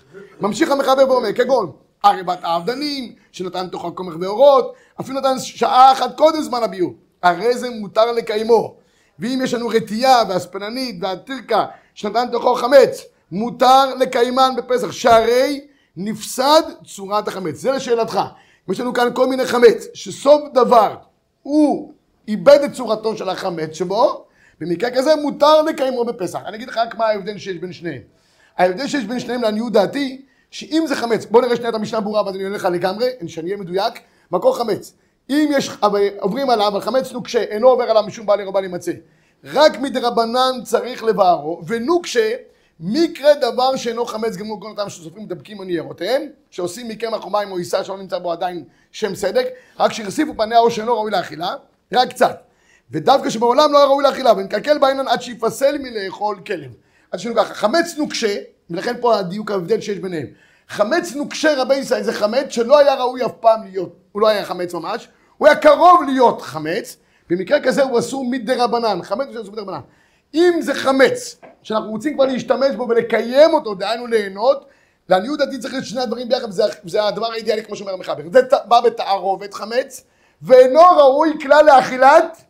ממשיך 0.41 0.71
המחבר 0.71 1.09
ואומר, 1.09 1.33
כגון 1.33 1.71
ערבת 2.03 2.39
האבדנים, 2.41 3.15
שנתן 3.31 3.67
תוך 3.67 3.85
הקומך 3.85 4.15
ואורות, 4.21 4.73
אפילו 5.01 5.19
נתן 5.19 5.39
שעה 5.39 5.91
אחת 5.91 6.17
קודם 6.17 6.41
זמן 6.41 6.63
הביור. 6.63 6.93
הרי 7.23 7.57
זה 7.57 7.69
מותר 7.69 8.11
לקיימו. 8.11 8.75
ואם 9.19 9.39
יש 9.43 9.53
לנו 9.53 9.67
רטייה 9.67 10.21
והספננית 10.29 10.95
והטירקה 11.01 11.65
שנתן 11.93 12.31
תוכו 12.31 12.55
חמץ, 12.55 13.05
מותר 13.31 13.95
לקיימן 13.95 14.53
בפסח. 14.57 14.91
שהרי 14.91 15.61
נפסד 15.97 16.61
צורת 16.85 17.27
החמץ. 17.27 17.55
זה 17.55 17.71
לשאלתך. 17.71 18.19
יש 18.69 18.79
לנו 18.79 18.93
כאן 18.93 19.07
כל 19.13 19.27
מיני 19.27 19.45
חמץ, 19.45 19.87
שסוף 19.93 20.41
דבר 20.53 20.95
הוא 21.43 21.93
איבד 22.27 22.59
את 22.65 22.73
צורתו 22.73 23.17
של 23.17 23.29
החמץ 23.29 23.73
שבו, 23.73 24.25
במקרה 24.59 24.91
כזה 24.91 25.15
מותר 25.15 25.61
לקיימו 25.61 26.05
בפסח. 26.05 26.39
אני 26.45 26.57
אגיד 26.57 26.67
לך 26.67 26.77
רק 26.77 26.95
מה 26.95 27.05
ההבדל 27.05 27.37
שיש 27.37 27.57
בין 27.57 27.73
שניהם. 27.73 28.01
ההבדל 28.57 28.87
שיש 28.87 29.05
בין 29.05 29.19
שניהם 29.19 29.41
לעניות 29.41 29.73
דעתי, 29.73 30.21
שאם 30.51 30.83
זה 30.87 30.95
חמץ, 30.95 31.25
בוא 31.25 31.41
נראה 31.41 31.55
שנייה 31.55 31.69
את 31.69 31.75
המשנה 31.75 31.99
ברורה 31.99 32.25
ואז 32.25 32.35
אני 32.35 32.43
עונה 32.43 32.55
לך 32.55 32.67
לגמרי, 32.71 33.07
שאני 33.27 33.51
אהיה 33.51 33.61
מדויק, 33.61 33.93
מקור 34.31 34.57
חמץ. 34.57 34.93
אם 35.29 35.49
יש, 35.53 35.69
עוברים 36.19 36.49
עליו, 36.49 36.75
על 36.75 36.81
חמץ 36.81 37.11
נוקשה, 37.11 37.39
אינו 37.39 37.67
עובר 37.67 37.83
עליו 37.83 38.03
משום 38.07 38.25
בעלי 38.25 38.43
רבה 38.43 38.61
להימצא. 38.61 38.91
רק 39.43 39.79
מדרבנן 39.79 40.51
צריך 40.63 41.03
לבערו, 41.03 41.61
ונוקשה, 41.67 42.35
מקרה 42.79 43.33
דבר 43.33 43.75
שאינו 43.75 44.05
חמץ 44.05 44.35
גמור 44.35 44.61
כל 44.61 44.67
אותם 44.67 44.89
שסופרים 44.89 45.25
מדבקים 45.25 45.63
ניירותיהם, 45.63 46.21
שעושים 46.51 46.87
מקמח 46.87 47.23
או 47.23 47.29
מים 47.29 47.51
או 47.51 47.57
עיסה 47.57 47.83
שלא 47.83 47.97
נמצא 47.97 48.19
בו 48.19 48.31
עדיין 48.31 48.63
שם 48.91 49.15
סדק, 49.15 49.45
רק 49.79 49.93
שהרסיפו 49.93 50.33
פניה 50.37 50.59
או 50.59 50.71
שאינו 50.71 50.93
ראוי 50.93 51.11
לאכילה, 51.11 51.55
רק 51.93 52.09
קצת. 52.09 52.48
ודווקא 52.91 53.29
שבעולם 53.29 53.71
לא 53.71 53.77
היה 53.77 53.87
ראוי 53.87 54.03
לאכילה, 54.03 54.33
ונקלקל 54.33 54.77
בעינן 54.77 55.07
עד 55.07 55.21
שיפסל 55.21 55.77
מלאכול 55.77 56.39
כלב. 56.45 56.71
עד 57.11 57.19
שנו 57.19 57.35
ככה, 57.35 57.53
חמץ 57.53 57.95
נוקשה, 57.97 58.35
ולכן 58.69 58.95
פה 59.01 59.17
הדיוק 59.17 59.51
ההבדל 59.51 59.81
שיש 59.81 59.99
ביניהם. 59.99 60.27
חמץ 60.67 61.15
נוקשה 61.15 61.61
רבי 61.61 61.75
ישראל 61.75 62.03
זה 62.03 62.13
חמץ 62.13 62.45
שלא 62.49 62.79
היה 62.79 62.95
ראוי 62.95 63.25
אף 63.25 63.31
פעם 63.39 63.63
להיות, 63.63 63.95
הוא 64.11 64.21
לא 64.21 64.27
היה 64.27 64.45
חמץ 64.45 64.73
ממש, 64.73 65.07
הוא 65.37 65.47
היה 65.47 65.55
קרוב 65.55 66.03
להיות 66.07 66.41
חמץ, 66.41 66.97
במקרה 67.29 67.59
כזה 67.59 67.83
הוא 67.83 67.99
אסור 67.99 68.25
מדי 68.29 68.55
רבנן, 68.55 68.99
חמץ 69.03 69.27
הוא 69.35 69.41
אסור 69.41 69.53
מדי 69.53 69.61
רבנן. 69.61 69.79
אם 70.33 70.53
זה 70.61 70.73
חמץ, 70.73 71.41
שאנחנו 71.63 71.89
רוצים 71.89 72.13
כבר 72.13 72.25
להשתמש 72.25 72.75
בו 72.75 72.87
ולקיים 72.89 73.53
אותו, 73.53 73.75
דהיינו 73.75 74.07
ליהנות, 74.07 74.65
לעניות 75.09 75.39
דעתי 75.39 75.59
צריך 75.59 75.75
את 75.77 75.85
שני 75.85 76.01
הדברים 76.01 76.29
ביחד, 76.29 76.49
וזה, 76.49 76.63
וזה 76.85 77.03
הדבר 77.03 77.31
האידיאלי 77.31 77.63
כמו 77.63 77.75
שאומר 77.75 77.93
המחבר. 77.93 78.23
זה 78.33 78.39
בא 78.65 78.81
בתערובת 78.81 79.53
חמץ, 79.53 80.03
ואינו 80.41 80.79
ראוי 80.97 81.33
כלל 81.41 81.65
לאכילת 81.65 82.41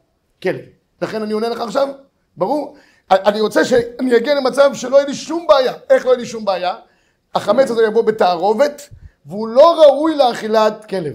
כלב. 0.44 0.62
לכן 1.02 1.22
אני 1.22 1.34
עונה 1.34 1.50
לך 1.50 1.62
עכשיו, 1.62 1.88
ברור? 2.38 2.78
אני 3.12 3.42
רוצה 3.42 3.66
שאני 3.66 4.18
אגיע 4.18 4.36
למצב 4.36 4.74
שלא 4.74 4.96
יהיה 4.96 5.08
לי 5.08 5.14
שום 5.14 5.48
בעיה. 5.48 5.74
איך 5.90 6.06
לא 6.06 6.10
יהיה 6.10 6.20
לי 6.20 6.26
שום 6.26 6.46
בעיה? 6.46 6.76
החמץ 7.36 7.72
הזה 7.72 7.84
יבוא 7.84 8.04
בתערובת, 8.04 8.90
והוא 9.26 9.48
לא 9.48 9.82
ראוי 9.82 10.16
לאכילת 10.16 10.86
כלב. 10.86 11.14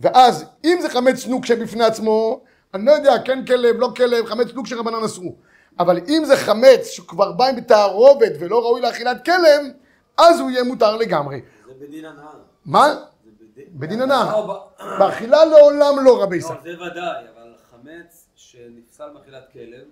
ואז, 0.00 0.44
אם 0.64 0.78
זה 0.82 0.88
חמץ 0.88 1.26
נוקשה 1.26 1.56
בפני 1.56 1.84
עצמו, 1.84 2.40
אני 2.74 2.86
לא 2.86 2.92
יודע, 2.92 3.14
כן 3.24 3.44
כלב, 3.44 3.76
לא 3.78 3.92
כלב, 3.96 4.26
חמץ 4.26 4.52
נוקשה 4.54 4.76
רבנן 4.76 5.04
אסרו. 5.04 5.34
אבל 5.78 6.00
אם 6.08 6.22
זה 6.24 6.36
חמץ 6.36 6.86
שכבר 6.86 7.32
בא 7.32 7.46
עם 7.46 7.56
בתערובת 7.56 8.32
ולא 8.40 8.62
ראוי 8.62 8.80
לאכילת 8.80 9.24
כלב, 9.24 9.66
אז 10.18 10.40
הוא 10.40 10.50
יהיה 10.50 10.64
מותר 10.64 10.96
לגמרי. 10.96 11.40
זה 11.66 11.72
בדין 11.86 12.04
הנאה. 12.04 12.30
מה? 12.64 12.94
בדין 13.68 14.02
הנאה. 14.02 14.34
באכילה 14.98 15.44
לעולם 15.44 16.04
לא 16.04 16.22
רבי 16.22 16.36
ישראל. 16.36 16.58
לא, 16.64 16.76
זה 16.76 16.82
ודאי, 16.82 17.24
אבל 17.34 17.52
חמץ 17.70 18.21
שנפסל 18.52 19.10
מאכילת 19.14 19.52
כלב, 19.52 19.84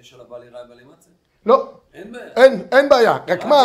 יש 0.00 0.14
עליו 0.14 0.26
בעל 0.28 0.44
יראה 0.44 0.64
ובעל 0.64 0.80
ימצא. 0.80 1.08
לא. 1.46 1.72
אין 1.94 2.12
בעיה. 2.12 2.32
אין, 2.36 2.62
אין 2.72 2.88
בעיה. 2.88 3.18
רק 3.28 3.44
מה. 3.44 3.62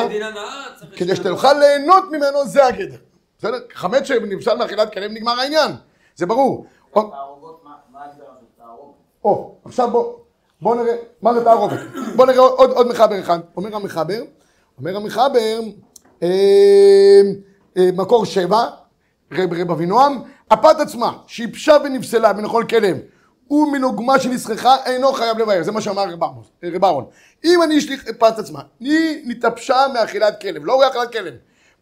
כדי 0.96 1.16
שתוכל 1.16 1.54
ליהנות 1.54 2.04
ממנו 2.12 2.46
זה 2.46 2.66
הגדר. 2.66 2.98
בסדר? 3.38 3.58
חמץ 3.74 4.04
שנפסל 4.04 4.58
מאכילת 4.58 4.94
כלב 4.94 5.12
נגמר 5.12 5.40
העניין. 5.40 5.72
זה 6.16 6.26
ברור. 6.26 6.66
תערובות, 6.94 7.64
מה 7.64 8.00
ההגדרה 8.00 8.34
של 8.40 8.46
תערובות? 8.58 8.96
או, 9.24 9.56
עכשיו 9.66 9.92
בוא, 9.92 10.14
בוא 10.62 10.76
נראה, 10.76 10.96
מה 11.22 11.34
זה 11.34 11.44
תערובת? 11.44 11.80
בוא 12.16 12.26
נראה 12.26 12.40
עוד, 12.40 12.72
עוד 12.72 12.88
מחבר 12.88 13.20
אחד. 13.20 13.40
אומר 13.58 13.76
המחבר, 13.76 14.24
אומר 14.78 14.96
המחבר, 14.96 15.60
אה, 16.24 17.22
אה, 17.78 17.90
מקור 17.94 18.26
שבע, 18.26 18.66
רב 19.32 19.54
רב 19.54 19.72
אבינועם, 19.72 20.22
הפת 20.52 20.80
עצמה, 20.80 21.18
שיבשה 21.28 21.78
ונפסלה 21.84 22.34
בנכון 22.34 22.68
כלם, 22.68 22.98
ומנוגמה 23.54 24.20
שנסחחה, 24.20 24.76
אינו 24.86 25.14
חייב 25.14 25.38
לבאר, 25.38 25.64
זה 25.64 25.72
מה 25.72 25.82
שאמר 25.82 26.04
רב 26.10 26.24
רב 26.64 26.86
אהרון. 26.86 27.06
אם 27.44 27.64
אני 27.64 27.78
אשליך 27.78 28.10
פת 28.20 28.40
עצמה, 28.40 28.62
היא 28.80 29.22
נתאפשה 29.26 29.86
מאכילת 29.94 30.42
כלב, 30.42 30.66
לא 30.66 30.76
רואה 30.76 30.90
אכילת 30.90 31.12
כלב, 31.12 31.34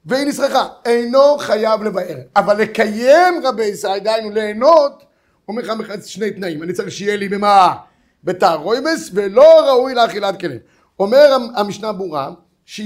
והיא 0.05 0.27
נסחחה, 0.27 0.67
אינו 0.85 1.37
חייב 1.37 1.83
לבאר. 1.83 2.17
אבל 2.35 2.57
לקיים 2.57 3.41
רבי 3.43 3.65
ישראל, 3.65 3.99
דהיינו 3.99 4.29
ליהנות, 4.29 5.03
אומר 5.47 5.61
לך 5.61 5.91
שני 6.05 6.31
תנאים, 6.31 6.63
אני 6.63 6.73
צריך 6.73 6.91
שיהיה 6.91 7.17
לי 7.17 7.29
במה? 7.29 7.75
בתערויבס, 8.23 9.09
ולא 9.13 9.67
ראוי 9.67 9.93
לאכילת 9.93 10.39
כלב. 10.39 10.57
אומר 10.99 11.37
המשנה 11.55 11.91
ברורה, 11.91 12.29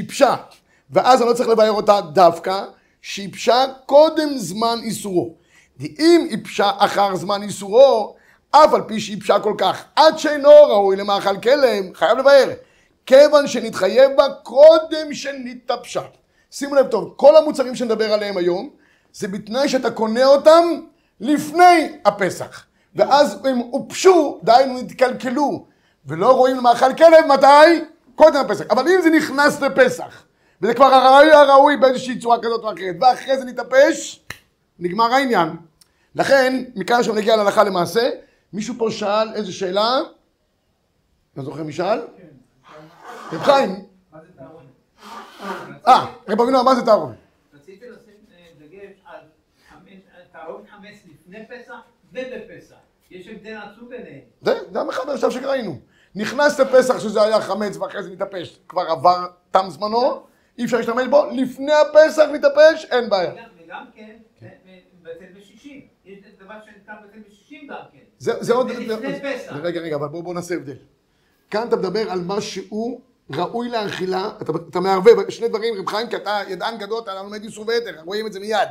פשט, 0.07 0.25
ואז 0.89 1.21
אני 1.21 1.29
לא 1.29 1.33
צריך 1.33 1.49
לבאר 1.49 1.71
אותה 1.71 2.01
דווקא, 2.01 2.63
פשט 3.31 3.69
קודם 3.85 4.37
זמן 4.37 4.77
איסורו. 4.83 5.35
אם 5.99 6.27
פשט 6.43 6.65
אחר 6.77 7.15
זמן 7.15 7.43
איסורו, 7.43 8.15
אף 8.63 8.73
על 8.73 8.81
פי 8.87 8.99
שהיא 8.99 9.21
פשט 9.21 9.41
כל 9.43 9.53
כך, 9.57 9.83
עד 9.95 10.17
שאינו 10.17 10.49
ראוי 10.49 10.95
למאכל 10.95 11.37
כלב, 11.37 11.93
חייב 11.93 12.17
לבאר. 12.17 12.49
כיוון 13.05 13.47
שנתחייב 13.47 14.11
בה 14.17 14.23
קודם 14.43 15.13
שנתאפשה. 15.13 16.01
שימו 16.51 16.75
לב 16.75 16.87
טוב, 16.87 17.13
כל 17.15 17.35
המוצרים 17.35 17.75
שנדבר 17.75 18.13
עליהם 18.13 18.37
היום, 18.37 18.69
זה 19.13 19.27
בתנאי 19.27 19.69
שאתה 19.69 19.91
קונה 19.91 20.25
אותם 20.25 20.63
לפני 21.19 21.97
הפסח. 22.05 22.65
ואז 22.95 23.45
הם 23.45 23.57
הופשו, 23.57 24.39
דהיינו 24.43 24.81
נתקלקלו, 24.81 25.65
ולא 26.05 26.31
רואים 26.31 26.57
למאכל 26.57 26.93
כלב, 26.93 27.25
מתי? 27.27 27.85
קודם 28.15 28.35
הפסח. 28.35 28.63
אבל 28.69 28.87
אם 28.87 29.01
זה 29.01 29.09
נכנס 29.09 29.61
לפסח, 29.61 30.23
וזה 30.61 30.73
כבר 30.73 30.85
הראוי 30.85 31.31
הראוי 31.31 31.77
באיזושהי 31.77 32.19
צורה 32.19 32.37
כזאת 32.41 32.63
או 32.63 32.73
אחרת, 32.73 32.95
ואחרי 33.01 33.37
זה 33.37 33.45
נתאפש, 33.45 34.25
נגמר 34.79 35.13
העניין. 35.13 35.49
לכן, 36.15 36.63
מכאן 36.75 36.99
עכשיו 36.99 37.15
נגיע 37.15 37.35
להלכה 37.35 37.63
למעשה, 37.63 38.09
מישהו 38.53 38.75
פה 38.77 38.91
שאל 38.91 39.33
איזה 39.33 39.51
שאלה? 39.53 39.99
לא 41.37 41.43
זוכר 41.43 41.63
מי 41.63 41.73
שאל? 41.73 41.99
רב 43.33 43.39
חיים. 43.41 43.85
אה, 45.87 46.05
רב 46.29 46.41
אבינו, 46.41 46.63
מה 46.63 46.75
זה 46.75 46.81
תערובת? 46.85 47.15
רציתי 47.53 47.85
לשים 47.89 48.13
אה, 48.31 48.45
דגש 48.59 48.93
על 49.05 49.19
חמש- 49.69 50.01
תערובת 50.31 50.69
חמץ 50.69 50.95
לפני 51.05 51.39
פסח 51.47 51.73
ובפסח. 52.13 52.75
יש 53.11 53.27
הבדל 53.27 53.57
עצום 53.57 53.89
ביניהם. 53.89 54.21
זה, 54.41 54.53
זה 54.71 54.79
המחבר 54.81 55.11
עכשיו 55.11 55.31
שראינו. 55.31 55.79
נכנס 56.15 56.59
לפסח 56.59 56.99
שזה 56.99 57.21
היה 57.23 57.41
חמץ 57.41 57.77
ואחרי 57.77 58.03
זה 58.03 58.09
נתאפש, 58.11 58.59
כבר 58.67 58.81
עבר 58.81 59.17
תם 59.51 59.65
זמנו, 59.69 60.23
אי 60.57 60.65
אפשר 60.65 60.77
להשתמש 60.77 61.07
בו, 61.09 61.25
לפני 61.31 61.71
הפסח 61.73 62.23
נתאפש, 62.33 62.85
אין 62.91 63.09
בעיה. 63.09 63.33
וגם- 63.33 63.43
וגם 63.65 63.85
כן, 63.95 64.15
בטל 65.01 65.25
בשישים. 65.39 65.87
יש 66.05 66.19
דבר 66.39 66.55
שנקרא 66.65 66.93
בטל 67.03 67.19
בשישים 67.29 67.67
גם 67.67 67.77
כן. 67.91 67.99
זה, 68.19 68.33
זה 68.39 68.53
עוד... 68.53 68.67
זה 68.67 68.79
לפני 68.79 69.19
פסח. 69.19 69.53
רגע, 69.63 69.81
רגע, 69.81 69.95
אבל 69.95 70.07
בואו 70.07 70.23
בוא 70.23 70.33
נעשה 70.33 70.55
הבדל. 70.55 70.75
כאן 71.51 71.67
אתה 71.67 71.75
מדבר 71.75 72.11
על 72.11 72.21
מה 72.21 72.41
שהוא 72.41 72.99
ראוי 73.29 73.69
לאכילה, 73.69 74.29
אתה, 74.41 74.51
אתה 74.69 74.79
מערבב 74.79 75.29
שני 75.29 75.47
דברים, 75.47 75.73
רב 75.79 75.87
חיים, 75.87 76.09
כי 76.09 76.15
אתה 76.15 76.39
ידען 76.47 76.77
גדול, 76.77 77.01
אתה 77.03 77.15
לומד 77.15 77.43
איסור 77.43 77.65
ויתר, 77.67 78.01
רואים 78.05 78.27
את 78.27 78.33
זה 78.33 78.39
מיד. 78.39 78.69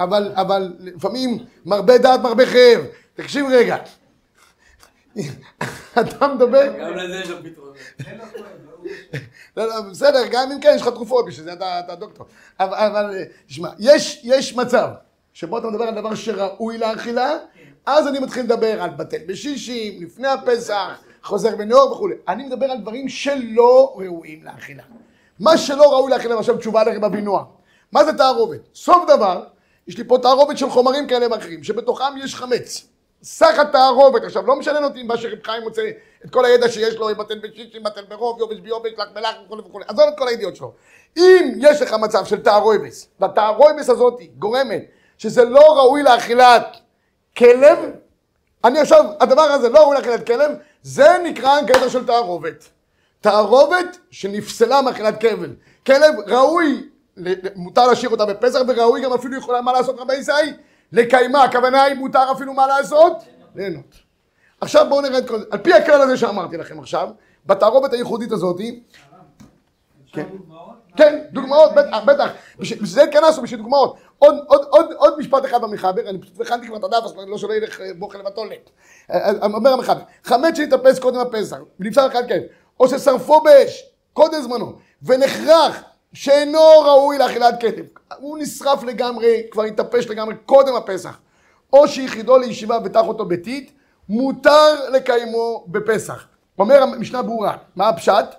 אבל, 0.00 0.32
אבל 0.34 0.72
לפעמים 0.80 1.38
מרבה 1.66 1.98
דעת 1.98 2.20
מרבה 2.20 2.46
כאב. 2.46 2.80
תקשיב 3.14 3.46
רגע. 3.50 3.76
אתה 6.00 6.34
מדבר... 6.34 6.72
גם 6.80 6.96
לזה 6.96 7.14
יש 7.14 7.28
שם 7.28 7.42
פתרון. 7.42 7.72
לא, 9.56 9.66
לא, 9.66 9.80
בסדר, 9.80 10.22
גם 10.30 10.52
אם 10.52 10.60
כן, 10.60 10.72
יש 10.76 10.82
לך 10.82 10.88
תרופות, 10.88 11.26
בשביל 11.26 11.44
זה 11.44 11.52
אתה, 11.52 11.80
אתה 11.80 11.94
דוקטור. 11.94 12.26
אבל, 12.60 12.76
אבל, 12.76 13.24
תשמע, 13.46 13.68
יש, 13.78 14.20
יש 14.24 14.56
מצב 14.56 14.88
שבו 15.32 15.58
אתה 15.58 15.66
מדבר 15.66 15.84
על 15.84 15.94
דבר 15.94 16.14
שראוי 16.14 16.78
לאכילה, 16.78 17.36
אז 17.86 18.08
אני 18.08 18.18
מתחיל 18.18 18.42
לדבר 18.44 18.82
על 18.82 18.90
בטל 18.90 19.18
בשישים, 19.26 20.02
לפני 20.02 20.28
הפסח, 20.28 20.90
חוזר 21.22 21.56
בנאור 21.56 21.92
וכולי. 21.92 22.14
אני 22.28 22.44
מדבר 22.44 22.66
על 22.66 22.78
דברים 22.78 23.08
שלא 23.08 23.94
ראויים 23.96 24.44
לאכילה. 24.44 24.82
מה 25.40 25.58
שלא 25.58 25.92
ראוי 25.92 26.10
לאכילה, 26.10 26.38
עכשיו 26.38 26.58
תשובה 26.58 26.84
לרב 26.84 27.04
אבינועם. 27.04 27.44
מה 27.92 28.04
זה 28.04 28.12
תערובת? 28.12 28.60
סוף 28.74 29.04
דבר, 29.08 29.44
יש 29.86 29.98
לי 29.98 30.04
פה 30.04 30.18
תערובת 30.22 30.58
של 30.58 30.70
חומרים 30.70 31.06
כאלה 31.06 31.26
ואחרים, 31.30 31.64
שבתוכם 31.64 32.04
יש 32.24 32.34
חמץ. 32.34 32.86
סך 33.22 33.58
התערובת, 33.58 34.24
עכשיו 34.24 34.46
לא 34.46 34.56
משנה 34.56 34.84
אותי 34.84 35.02
מה 35.02 35.16
שרב 35.16 35.38
חיים 35.44 35.62
מוצא 35.62 35.82
את 36.24 36.30
כל 36.30 36.44
הידע 36.44 36.68
שיש 36.68 36.96
לו, 36.96 37.08
בטל 37.18 37.38
בשישים, 37.38 37.82
בטל 37.82 38.04
ברוב, 38.08 38.38
יובש 38.38 38.60
ביובש, 38.60 38.92
לח 38.98 39.08
מלח 39.14 39.34
וכולי 39.44 39.62
וכולי, 39.62 39.84
עזוב 39.88 40.08
את 40.08 40.18
כל 40.18 40.28
הידיעות 40.28 40.56
שלו. 40.56 40.72
אם 41.16 41.52
יש 41.58 41.82
לך 41.82 41.92
מצב 41.92 42.24
של 42.24 42.42
תערובת, 42.42 42.92
והתערובת 43.20 43.88
הזאת 43.88 44.20
גורמת 44.38 44.84
שזה 45.18 45.44
לא 45.44 45.76
ראוי 45.76 46.02
לאכילת 46.02 46.76
כלב, 47.36 47.78
אני 48.64 48.80
עכשיו, 48.80 49.04
הדבר 49.20 49.42
הזה 49.42 49.68
לא 49.68 49.78
ראוי 49.80 49.96
לאכילת 49.96 50.26
כלב, 50.26 50.52
זה 50.82 51.18
נקרא 51.24 51.62
גדר 51.62 51.88
של 51.88 52.06
תערובת. 52.06 52.68
תערובת 53.20 53.98
שנפסלה 54.10 54.82
מאכילת 54.82 55.20
כלב. 55.20 55.54
כלב 55.86 56.14
ראוי, 56.26 56.88
מותר 57.54 57.86
להשאיר 57.86 58.10
אותה 58.10 58.26
בפסח, 58.26 58.58
וראוי 58.68 59.00
גם 59.00 59.12
אפילו 59.12 59.38
יכולה 59.38 59.60
מה 59.60 59.72
לעשות 59.72 59.98
רבי 59.98 60.14
ישראל? 60.14 60.52
לקיימה, 60.92 61.42
הכוונה 61.42 61.82
היא 61.82 61.94
מותר 61.94 62.32
אפילו 62.32 62.52
מה 62.54 62.66
לעשות? 62.66 63.12
ליהנות. 63.54 63.94
עכשיו 64.60 64.86
בואו 64.88 65.00
נראה 65.00 65.18
את 65.18 65.28
כל 65.28 65.38
זה. 65.38 65.44
על 65.50 65.58
פי 65.58 65.72
הכלל 65.72 66.00
הזה 66.00 66.16
שאמרתי 66.16 66.56
לכם 66.56 66.78
עכשיו, 66.78 67.08
בתערובת 67.46 67.92
הייחודית 67.92 68.32
הזאת, 68.32 68.60
כן, 70.96 71.18
דוגמאות, 71.32 71.72
בטח, 71.74 71.96
בטח, 72.04 72.30
בשביל 72.58 72.86
זה 72.86 73.02
התכנסנו, 73.02 73.42
בשביל 73.42 73.60
דוגמאות. 73.60 73.96
עוד, 74.24 74.34
עוד, 74.46 74.64
עוד, 74.70 74.92
עוד 74.92 75.18
משפט 75.18 75.44
אחד 75.44 75.62
במחבר, 75.62 76.08
אני 76.08 76.20
פשוט 76.20 76.40
הכנתי 76.40 76.66
כבר 76.66 76.76
את 76.76 76.84
הדף, 76.84 77.04
אז 77.04 77.14
לא 77.26 77.38
שלא 77.38 77.54
ילך 77.54 77.80
בוכל 77.98 78.18
לבתולת. 78.18 78.70
אומר 79.42 79.72
המחבר, 79.72 80.00
חמץ 80.24 80.56
שהתאפס 80.56 80.98
קודם 80.98 81.20
הפסח, 81.20 81.56
ונפסל 81.80 82.06
אחד 82.06 82.28
כן, 82.28 82.40
או 82.80 82.88
ששרפו 82.88 83.40
באש, 83.40 83.90
קודם 84.12 84.42
זמנו, 84.42 84.72
ונחרח 85.02 85.82
שאינו 86.12 86.80
ראוי 86.84 87.18
לאכילת 87.18 87.60
כלב, 87.60 87.86
הוא 88.18 88.38
נשרף 88.38 88.82
לגמרי, 88.82 89.42
כבר 89.50 89.62
התאפש 89.62 90.06
לגמרי 90.06 90.34
קודם 90.46 90.74
הפסח, 90.74 91.18
או 91.72 91.88
שיחידו 91.88 92.38
לישיבה 92.38 92.78
ותח 92.84 93.02
אותו 93.08 93.24
ביתית, 93.24 93.72
מותר 94.08 94.90
לקיימו 94.90 95.64
בפסח. 95.68 96.26
אומר 96.58 96.82
המשנה 96.82 97.22
ברורה, 97.22 97.56
מה 97.76 97.88
הפשט? 97.88 98.34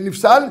נפסל, 0.00 0.42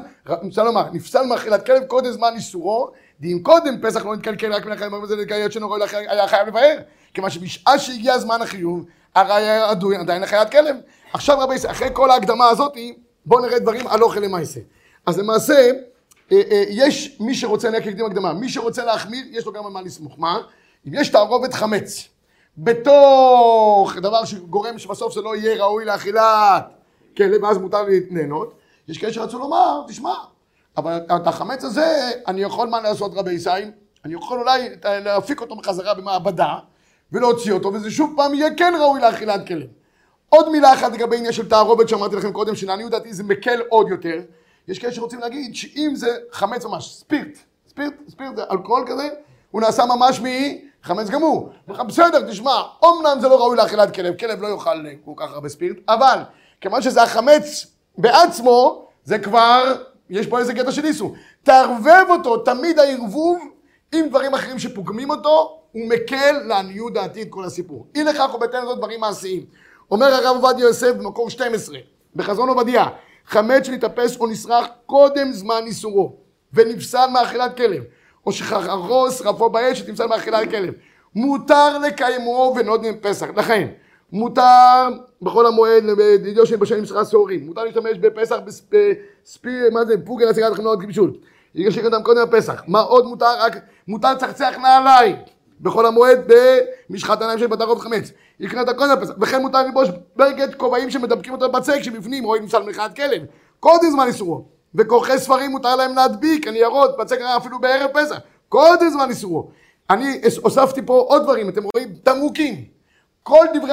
נפסל 0.44 0.64
לומר, 0.64 0.84
נפסל 0.94 1.24
מאכילת 1.24 1.66
כלב 1.66 1.84
קודם 1.84 2.12
זמן 2.12 2.34
איסורו, 2.36 2.92
ואם 3.22 3.40
קודם 3.44 3.82
פסח 3.82 4.06
לא 4.06 4.16
נתקלקל 4.16 4.54
רק 4.54 4.66
מן 4.66 4.72
החיים, 4.72 5.06
זה 5.06 5.16
לקיים 5.16 5.52
שאינו 5.52 5.70
ראוי 5.70 5.82
היה 5.94 6.28
חייב 6.28 6.48
לבאר, 6.48 6.78
כיוון 7.14 7.30
שבשעה 7.30 7.80
שהגיע 7.80 8.18
זמן 8.20 8.42
החיוב, 8.42 8.86
הרי 9.16 9.34
היה 9.34 9.70
עדיין 10.00 10.22
לחיית 10.22 10.52
כלב. 10.52 10.76
עכשיו 11.14 11.40
רבי 11.40 11.56
ישראל, 11.56 11.72
אחרי 11.72 11.90
כל 11.94 12.12
ההקדמה 12.12 12.50
הזאת, 12.50 12.74
בואו 13.26 13.46
נראה 13.46 13.60
דברים 13.60 13.88
על 13.88 14.02
אוכל 14.02 14.20
למעשה. 14.20 14.60
אז 15.06 15.20
למעשה, 15.20 15.72
אה, 16.32 16.42
אה, 16.52 16.64
יש 16.70 17.18
מי 17.20 17.36
שרוצה, 17.36 17.68
אני 17.68 17.78
אקדים 17.78 18.06
הקדמה, 18.06 18.34
מי 18.34 18.50
שרוצה 18.50 18.86
להחמיר, 18.86 19.26
יש 19.32 19.46
לו 19.46 19.52
גם 19.52 19.66
על 19.66 19.72
מה 19.72 19.82
לסמוך. 19.82 20.20
מה? 20.20 20.38
אם 20.88 20.94
יש 20.94 21.10
תערובת 21.10 21.54
חמץ 21.54 22.08
בתוך 22.58 23.96
דבר 23.96 24.26
שגורם 24.26 24.80
שבסוף 24.80 25.14
זה 25.14 25.22
לא 25.22 25.36
יהיה 25.36 25.64
ראוי 25.64 25.86
לאכילת 25.86 26.64
כלב, 27.18 27.44
ואז 27.44 27.58
מותר 27.58 27.84
להתנהנות, 27.84 28.54
יש 28.88 28.98
כאלה 28.98 29.14
שרצו 29.14 29.40
לומר, 29.40 29.82
תשמע, 29.88 30.14
אבל 30.78 31.00
את 31.16 31.28
החמץ 31.28 31.64
הזה, 31.64 32.12
אני 32.28 32.42
יכול 32.42 32.70
מה 32.70 32.82
לעשות 32.82 33.12
רבי 33.16 33.32
ישראל? 33.32 33.72
אני 34.06 34.14
יכול 34.14 34.40
אולי 34.40 34.70
להפיק 34.84 35.42
אותו 35.42 35.56
בחזרה 35.56 35.94
במעבדה 35.94 36.56
ולהוציא 37.12 37.54
אותו, 37.54 37.74
וזה 37.74 37.92
שוב 37.92 38.14
פעם 38.18 38.34
יהיה 38.34 38.56
כן 38.58 38.74
ראוי 38.80 39.02
לאכילת 39.02 39.48
כלב. 39.48 39.68
עוד 40.30 40.50
מילה 40.52 40.74
אחת 40.74 40.92
לגבי 40.94 41.18
עניין 41.18 41.34
של 41.34 41.50
תערובת 41.50 41.90
שאמרתי 41.90 42.16
לכם 42.16 42.32
קודם, 42.32 42.56
שלעניות 42.56 42.92
דעתי 42.92 43.14
זה 43.14 43.24
מקל 43.24 43.62
עוד 43.70 43.90
יותר. 43.90 44.22
יש 44.68 44.80
כאלה 44.80 44.94
שרוצים 44.94 45.20
להגיד 45.20 45.56
שאם 45.56 45.92
זה 45.96 46.18
חמץ 46.32 46.66
ממש, 46.66 46.96
ספירט, 46.96 47.38
ספירט, 47.70 47.94
ספירט 48.10 48.40
אלכוהול 48.52 48.84
כזה, 48.88 49.10
הוא 49.52 49.62
נעשה 49.62 49.86
ממש 49.86 50.22
מחמץ 50.22 51.10
גמור. 51.10 51.50
בסדר, 51.68 52.32
תשמע, 52.32 52.62
אמנם 52.86 53.18
זה 53.22 53.28
לא 53.28 53.40
ראוי 53.40 53.58
לאכילת 53.58 53.96
כלב, 53.96 54.16
כלב 54.20 54.42
לא 54.42 54.48
יאכל 54.48 54.86
כל 55.06 55.12
כך 55.16 55.32
הרבה 55.32 55.50
ספירט, 55.50 55.78
אבל 55.90 56.20
כיוון 56.62 56.82
שזה 56.82 57.04
החמץ 57.04 57.68
בעצמו, 57.98 58.88
זה 59.04 59.20
כבר, 59.20 59.76
יש 60.10 60.28
פה 60.28 60.40
איזה 60.40 60.54
קטע 60.54 60.72
של 60.72 60.86
איסור. 60.86 61.16
תערבב 61.44 62.06
אותו, 62.10 62.38
תמיד 62.38 62.80
הערבוב 62.80 63.40
עם 63.96 64.08
דברים 64.08 64.34
אחרים 64.34 64.60
שפוגמים 64.60 65.10
אותו, 65.10 65.60
הוא 65.72 65.90
מקל 65.90 66.32
לעניות 66.46 66.94
דעתי 66.94 67.22
את 67.22 67.28
כל 67.30 67.44
הסיפור. 67.44 67.88
אי 67.96 68.04
לכך 68.04 68.30
הוא 68.32 68.42
בתן 68.42 68.66
זאת 68.66 68.78
דברים 68.78 69.00
מעשיים. 69.00 69.46
אומר 69.92 70.08
הרב 70.08 70.44
עובדיה 70.44 70.64
יוסף 70.64 70.92
במקור 70.92 71.30
12, 71.30 71.78
בחזון 72.16 72.50
עובדיה, 72.50 72.86
חמץ 73.26 73.66
שנתאפס 73.66 74.18
או 74.20 74.28
נסרח 74.28 74.68
קודם 74.86 75.32
זמן 75.32 75.62
איסורו, 75.66 76.16
ונפסל 76.54 77.08
מאכילת 77.14 77.58
כלב, 77.58 77.84
או 78.26 78.32
שחרוס 78.32 79.22
רפו 79.22 79.50
באש 79.50 79.80
שתפסל 79.80 80.06
מאכילת 80.06 80.50
כלב. 80.50 80.74
מותר 81.16 81.78
לקיימו 81.78 82.54
ונוד 82.56 82.86
פסח. 83.02 83.28
לכן, 83.36 83.68
מותר 84.12 84.90
בכל 85.22 85.46
המועד, 85.46 85.84
של 86.44 86.56
בשנים 86.56 86.84
מסחר 86.84 87.04
שעורים, 87.04 87.46
מותר 87.46 87.64
להשתמש 87.64 87.98
בפסח 87.98 88.36
בספי, 88.46 89.70
מה 89.72 89.86
זה, 89.86 89.96
פוגר 90.06 90.30
הצגת 90.30 90.54
חמלות 90.54 90.82
כבישות. 90.82 91.18
יגשק 91.56 91.86
אותם 91.86 92.04
קודם 92.04 92.22
הפסח. 92.22 92.64
מה 92.68 92.80
עוד 92.80 93.06
מותר? 93.06 93.40
רק 93.40 93.58
מותר 93.88 94.14
לצחצח 94.14 94.56
נעליים. 94.62 95.16
בחול 95.62 95.86
המועד 95.86 96.32
במשחת 96.90 97.22
עיניים 97.22 97.40
של 97.40 97.48
בתרוב 97.48 97.80
חמץ. 97.80 98.12
יקנה 98.40 98.62
את 98.62 98.70
הכל 98.70 98.92
הפסח. 98.92 99.14
וכן 99.22 99.42
מותר 99.42 99.64
ללבוש 99.64 99.90
בגד 100.16 100.56
כובעים 100.56 100.90
שמדבקים 100.90 101.34
אותו 101.34 101.52
בצק 101.52 101.82
שבפנים 101.82 102.24
רואים 102.24 102.44
נפסל 102.44 102.64
מלכת 102.64 102.90
כלב. 102.96 103.22
קודם 103.60 103.90
זמן 103.92 104.08
איסורו. 104.08 104.46
וכורכי 104.76 105.18
ספרים 105.18 105.52
מותר 105.52 105.76
להם 105.76 105.96
להדביק 105.96 106.48
הניירות 106.48 106.98
בצק 106.98 107.20
אפילו 107.22 107.60
בערב 107.60 107.90
פסח. 107.94 108.18
קודם 108.50 108.90
זמן 108.90 109.10
איסורו. 109.10 109.50
אני 109.90 110.22
הוספתי 110.44 110.82
פה 110.86 111.06
עוד 111.08 111.24
דברים, 111.24 111.50
אתם 111.50 111.62
רואים? 111.74 111.94
תמרוקים. 112.04 112.77
כל 113.28 113.46
דברי 113.54 113.72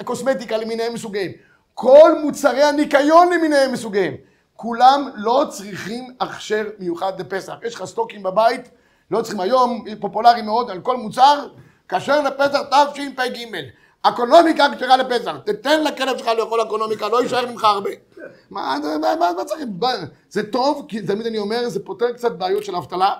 הקוסמטיקה 0.00 0.56
למיניהם 0.56 0.94
מסוגיהם. 0.94 1.32
כל 1.74 2.12
מוצרי 2.22 2.62
הניקיון 2.62 3.32
למיניהם 3.32 3.72
מסוגיהם. 3.72 4.14
כולם 4.56 5.10
לא 5.14 5.44
צריכים 5.48 6.14
הכשר 6.20 6.64
מיוחד 6.78 7.20
לפסח. 7.20 7.54
יש 7.64 7.74
לך 7.74 7.84
סטוקים 7.84 8.22
בבית, 8.22 8.70
לא 9.10 9.22
צריכים 9.22 9.40
היום, 9.40 9.84
פופולרי 10.00 10.42
מאוד 10.42 10.70
על 10.70 10.80
כל 10.80 10.96
מוצר, 10.96 11.48
כשר 11.88 12.20
לפסח 12.20 12.58
תשפ"ג. 12.92 13.46
אקונומיקה 14.02 14.66
כשרה 14.76 14.96
לפסח, 14.96 15.36
תתן 15.44 15.84
לכלב 15.84 16.18
שלך 16.18 16.26
לאכול 16.26 16.62
אקונומיקה, 16.62 17.08
לא 17.08 17.22
יישאר 17.22 17.46
ממך 17.52 17.64
הרבה. 17.64 17.90
מה, 18.50 18.76
מה, 18.82 19.16
מה, 19.16 19.30
מה 19.36 19.44
צריך? 19.44 19.64
זה 20.30 20.50
טוב, 20.50 20.86
כי 20.88 21.02
תמיד 21.02 21.26
אני 21.26 21.38
אומר, 21.38 21.68
זה 21.68 21.84
פותר 21.84 22.12
קצת 22.12 22.32
בעיות 22.32 22.64
של 22.64 22.76
אבטלה. 22.76 23.10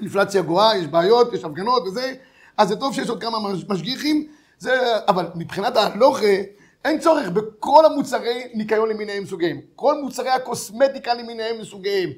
אינפלציה 0.00 0.42
גואה, 0.42 0.76
יש 0.76 0.86
בעיות, 0.86 1.32
יש 1.32 1.44
הפגנות 1.44 1.82
וזה, 1.86 2.14
אז 2.56 2.68
זה 2.68 2.76
טוב 2.76 2.94
שיש 2.94 3.08
עוד 3.08 3.20
כמה 3.20 3.38
משגיחים, 3.68 4.26
זה, 4.58 4.96
אבל 5.08 5.26
מבחינת 5.34 5.76
ההלוכה, 5.76 6.26
אין 6.84 6.98
צורך 6.98 7.28
בכל 7.28 7.84
המוצרי 7.84 8.48
ניקיון 8.54 8.88
למיניהם 8.88 9.26
סוגיהם, 9.26 9.60
כל 9.76 10.02
מוצרי 10.02 10.30
הקוסמטיקה 10.30 11.14
למיניהם 11.14 11.64
סוגיהם, 11.64 12.10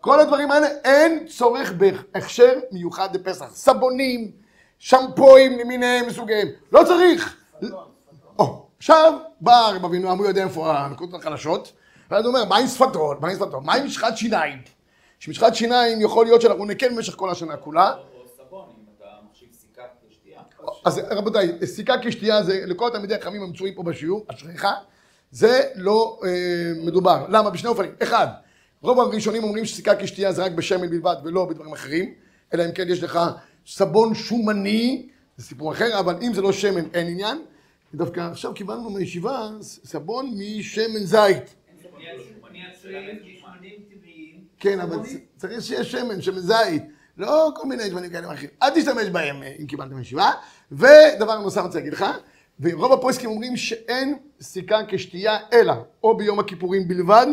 כל 0.00 0.20
הדברים 0.20 0.50
האלה, 0.50 0.66
אין 0.84 1.26
צורך 1.26 1.72
בהכשר 1.72 2.52
מיוחד 2.72 3.16
לפסח. 3.16 3.46
סבונים, 3.54 4.30
שמפואים 4.78 5.58
למיניהם 5.58 6.10
סוגיהם, 6.10 6.48
לא 6.72 6.84
צריך. 6.84 7.36
עכשיו 8.78 9.12
בא 9.40 9.66
הרב 9.66 9.84
אבינו, 9.84 10.10
הוא 10.10 10.26
יודע 10.26 10.44
איפה 10.44 10.78
הנקודות 10.78 11.20
החלשות, 11.20 11.72
ואז 12.10 12.24
הוא 12.24 12.34
אומר, 12.34 12.48
מה 12.48 12.56
עם 12.56 12.66
שפתות? 12.66 13.20
מה 13.20 13.28
עם 13.28 13.34
שפתות? 13.34 13.64
מה 13.64 13.74
עם 13.74 13.86
משחת 13.86 14.16
שיניים? 14.16 14.58
שמשחת 15.18 15.54
שיניים 15.54 16.00
יכול 16.00 16.26
להיות 16.26 16.40
שאנחנו 16.40 16.64
נקל 16.64 16.88
במשך 16.88 17.14
כל 17.14 17.30
השנה 17.30 17.56
כולה. 17.56 17.92
אז 20.84 21.00
רבותיי, 21.10 21.52
סיכה 21.64 21.94
כשתייה 22.02 22.42
זה 22.42 22.62
לכל 22.66 22.90
תלמידי 22.92 23.14
החכמים 23.14 23.42
המצויים 23.42 23.74
פה 23.74 23.82
בשיעור, 23.82 24.26
אשריך, 24.28 24.66
זה 25.30 25.62
לא 25.74 26.20
אה, 26.24 26.72
מדובר. 26.84 27.26
למה? 27.28 27.50
בשני 27.50 27.68
אופנים. 27.68 27.90
אחד, 28.02 28.26
רוב 28.80 29.00
הראשונים 29.00 29.44
אומרים 29.44 29.64
שסיכה 29.64 29.96
כשתייה 29.96 30.32
זה 30.32 30.44
רק 30.44 30.52
בשמן 30.52 30.90
בלבד 30.90 31.16
ולא 31.24 31.44
בדברים 31.44 31.72
אחרים, 31.72 32.14
אלא 32.54 32.64
אם 32.64 32.72
כן 32.72 32.88
יש 32.88 33.02
לך 33.02 33.20
סבון 33.66 34.14
שומני, 34.14 35.08
זה 35.36 35.44
סיפור 35.44 35.72
אחר, 35.72 35.98
אבל 35.98 36.14
אם 36.22 36.34
זה 36.34 36.42
לא 36.42 36.52
שמן 36.52 36.84
אין 36.94 37.06
עניין. 37.06 37.38
דווקא 37.94 38.20
עכשיו 38.20 38.54
קיבלנו 38.54 38.90
מהישיבה 38.90 39.50
סבון 39.60 40.34
משמן 40.38 41.04
זית. 41.04 41.54
כן, 44.58 44.80
אבל 44.80 44.96
צריך 45.36 45.62
שיהיה 45.62 45.84
שמן, 45.84 46.22
שמן 46.22 46.38
זית. 46.38 46.82
לא 47.16 47.50
כל 47.56 47.68
מיני 47.68 47.88
דברים 47.88 48.10
כאלה 48.10 48.28
ואחרים. 48.28 48.50
אל 48.62 48.70
תשתמש 48.70 49.08
בהם 49.08 49.42
אה, 49.42 49.52
אם 49.60 49.66
קיבלתם 49.66 50.00
ישיבה. 50.00 50.30
ודבר 50.72 51.38
נוסף 51.38 51.58
אני 51.58 51.66
רוצה 51.66 51.78
להגיד 51.78 51.92
לך, 51.92 52.04
ורוב 52.60 52.92
הפועסקים 52.92 53.30
אומרים 53.30 53.56
שאין 53.56 54.18
סיכה 54.40 54.78
כשתייה 54.88 55.38
אלא 55.52 55.74
או 56.04 56.16
ביום 56.16 56.38
הכיפורים 56.40 56.88
בלבד, 56.88 57.26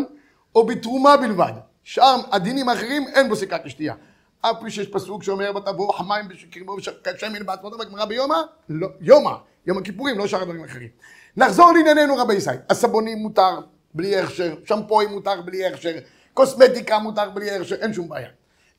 או 0.55 0.65
בתרומה 0.65 1.17
בלבד. 1.17 1.51
שאר 1.83 2.15
הדינים 2.31 2.69
האחרים 2.69 3.07
אין 3.07 3.29
בו 3.29 3.35
סיכה 3.35 3.57
כשתייה. 3.59 3.93
אף 4.41 4.55
פי 4.61 4.71
שיש 4.71 4.87
פסוק 4.87 5.23
שאומר 5.23 5.51
בתבוך 5.51 6.01
מים 6.01 6.27
בקרבו 6.27 6.75
ושמן 7.15 7.45
בעצמותו 7.45 7.77
בגמרא 7.77 8.05
ביומא, 8.05 8.37
לא, 8.69 8.87
יומא, 9.01 9.31
יום 9.65 9.77
הכיפורים, 9.77 10.17
לא 10.17 10.27
שאר 10.27 10.41
הדברים 10.41 10.63
האחרים. 10.63 10.89
נחזור 11.37 11.71
לענייננו 11.71 12.17
רבי 12.17 12.33
ישראל. 12.33 12.57
הסבונים 12.69 13.17
מותר 13.17 13.59
בלי 13.93 14.17
הכשר, 14.17 14.55
שמפואים 14.65 15.09
מותר 15.09 15.41
בלי 15.41 15.65
הכשר, 15.65 15.93
קוסמטיקה 16.33 16.99
מותר 16.99 17.29
בלי 17.29 17.51
הכשר, 17.51 17.75
אין 17.75 17.93
שום 17.93 18.09
בעיה. 18.09 18.29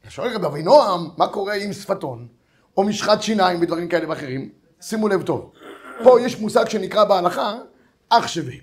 שואל 0.09 0.35
רבי 0.35 0.47
אבינועם, 0.47 1.09
מה 1.17 1.29
קורה 1.29 1.55
עם 1.55 1.73
שפתון, 1.73 2.29
או 2.77 2.85
משחת 2.85 3.23
שיניים 3.23 3.63
ודברים 3.63 3.89
כאלה 3.89 4.09
ואחרים? 4.09 4.49
שימו 4.81 5.09
לב 5.09 5.23
טוב. 5.23 5.53
פה 6.05 6.21
יש 6.21 6.41
מושג 6.41 6.69
שנקרא 6.69 7.05
בהלכה 7.05 7.59
אח 8.09 8.27
שווה. 8.27 8.55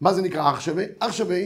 מה 0.00 0.12
זה 0.12 0.22
נקרא 0.22 0.50
אח 0.50 0.60
שווה? 0.60 0.84
אח 0.98 1.12
שווה, 1.12 1.40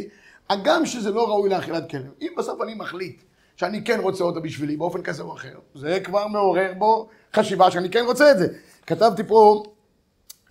הגם 0.50 0.86
שזה 0.86 1.10
לא 1.10 1.28
ראוי 1.28 1.48
לאכילת 1.48 1.90
כלב. 1.90 2.10
אם 2.22 2.32
בסוף 2.38 2.62
אני 2.62 2.74
מחליט 2.74 3.22
שאני 3.56 3.84
כן 3.84 4.00
רוצה 4.00 4.24
אותו 4.24 4.42
בשבילי 4.42 4.76
באופן 4.76 5.02
כזה 5.02 5.22
או 5.22 5.34
אחר, 5.34 5.58
זה 5.74 6.00
כבר 6.04 6.26
מעורר 6.26 6.72
בו 6.78 7.08
חשיבה 7.34 7.70
שאני 7.70 7.90
כן 7.90 8.04
רוצה 8.04 8.30
את 8.30 8.38
זה. 8.38 8.48
כתבתי 8.86 9.22
פה 9.24 9.62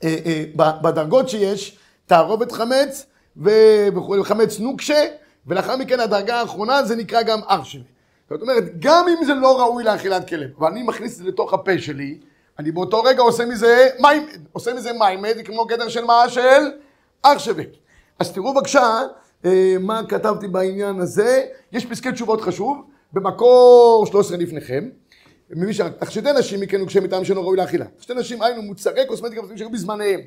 אה, 0.03 0.15
אה, 0.25 0.43
בדרגות 0.81 1.29
שיש, 1.29 1.77
תערובת 2.05 2.51
חמץ 2.51 3.05
וחמץ 3.37 4.59
נוקשה, 4.59 5.05
ולאחר 5.47 5.77
מכן 5.77 5.99
הדרגה 5.99 6.39
האחרונה 6.39 6.83
זה 6.83 6.95
נקרא 6.95 7.21
גם 7.21 7.39
אח 7.45 7.63
שווה. 7.63 7.96
זאת 8.29 8.41
אומרת, 8.41 8.63
גם 8.79 9.05
אם 9.07 9.25
זה 9.25 9.33
לא 9.33 9.59
ראוי 9.59 9.83
לאכילת 9.83 10.27
כלב, 10.29 10.61
ואני 10.61 10.83
מכניס 10.83 11.11
את 11.11 11.17
זה 11.17 11.23
לתוך 11.23 11.53
הפה 11.53 11.77
שלי, 11.77 12.17
אני 12.59 12.71
באותו 12.71 13.03
רגע 13.03 13.21
עושה 13.21 13.45
מזה 13.45 13.89
מים, 13.99 14.27
עושה 14.51 14.73
מזה 14.73 14.93
מים, 14.93 15.23
זה 15.35 15.43
כמו 15.43 15.65
גדר 15.65 15.89
של 15.89 16.05
מה? 16.05 16.29
של 16.29 16.71
אח 17.21 17.39
שווה. 17.39 17.63
אז 18.19 18.31
תראו 18.31 18.53
בבקשה 18.53 19.01
אה, 19.45 19.75
מה 19.79 20.01
כתבתי 20.09 20.47
בעניין 20.47 20.99
הזה. 20.99 21.45
יש 21.71 21.85
פסקי 21.85 22.11
תשובות 22.11 22.41
חשוב, 22.41 22.77
במקור 23.13 24.05
13 24.09 24.37
לפניכם. 24.37 24.89
ממי 25.49 25.73
ש... 25.73 25.81
תכשיטי 25.99 26.31
נשים 26.39 26.59
מכן 26.59 26.81
וכשהם 26.81 27.03
מטעם 27.03 27.25
שאינו 27.25 27.41
ראוי 27.41 27.57
לאכילה. 27.57 27.85
תכשיטי 27.85 28.13
נשים 28.13 28.41
היינו 28.41 28.61
מוצרי 28.61 29.05
קוסמטיקה 29.07 29.41
שהיו 29.55 29.69
בזמניהם. 29.69 30.19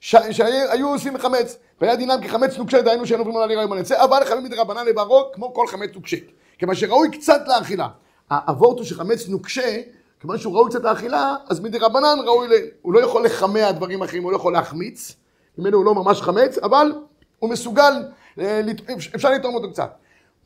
ש- 0.00 0.16
שהיו 0.30 0.88
עושים 0.88 1.18
חמץ, 1.18 1.58
והיה 1.80 1.96
דינם 1.96 2.18
כחמץ 2.22 2.58
נוקשה, 2.58 2.82
דהיינו 2.82 3.06
שאין 3.06 3.18
עוברים 3.18 3.36
על 3.36 3.50
עיר 3.50 3.58
היום 3.58 3.72
הנצא, 3.72 4.04
אבל 4.04 4.24
חייבים 4.24 4.44
מדרבנן 4.44 4.86
לבערו 4.86 5.30
כמו 5.34 5.54
כל 5.54 5.66
חמץ 5.66 5.90
נוקשה. 5.94 6.16
כיוון 6.58 6.74
שראוי 6.74 7.10
קצת 7.10 7.40
לאכילה. 7.46 7.88
האבורט 8.30 8.78
הוא 8.78 8.86
שחמץ 8.86 9.28
נוקשה, 9.28 9.80
כיוון 10.20 10.38
שהוא 10.38 10.54
ראוי 10.54 10.70
קצת 10.70 10.84
לאכילה, 10.84 11.34
אז 11.48 11.60
מדרבנן 11.60 12.18
ראוי, 12.26 12.48
ל... 12.48 12.52
הוא 12.82 12.92
לא 12.92 13.00
יכול 13.00 13.24
לחמע 13.24 13.72
דברים 13.72 14.02
אחרים, 14.02 14.22
הוא 14.22 14.32
לא 14.32 14.36
יכול 14.36 14.52
להחמיץ, 14.52 15.16
ממנו 15.58 15.76
הוא 15.76 15.84
לא 15.84 15.94
ממש 15.94 16.22
חמץ, 16.22 16.58
אבל 16.58 16.92
הוא 17.38 17.50
מסוגל, 17.50 17.92
אה, 18.40 18.60
אפשר 19.14 19.30
לטעום 19.30 19.54
אותו 19.54 19.70
קצת. 19.70 19.90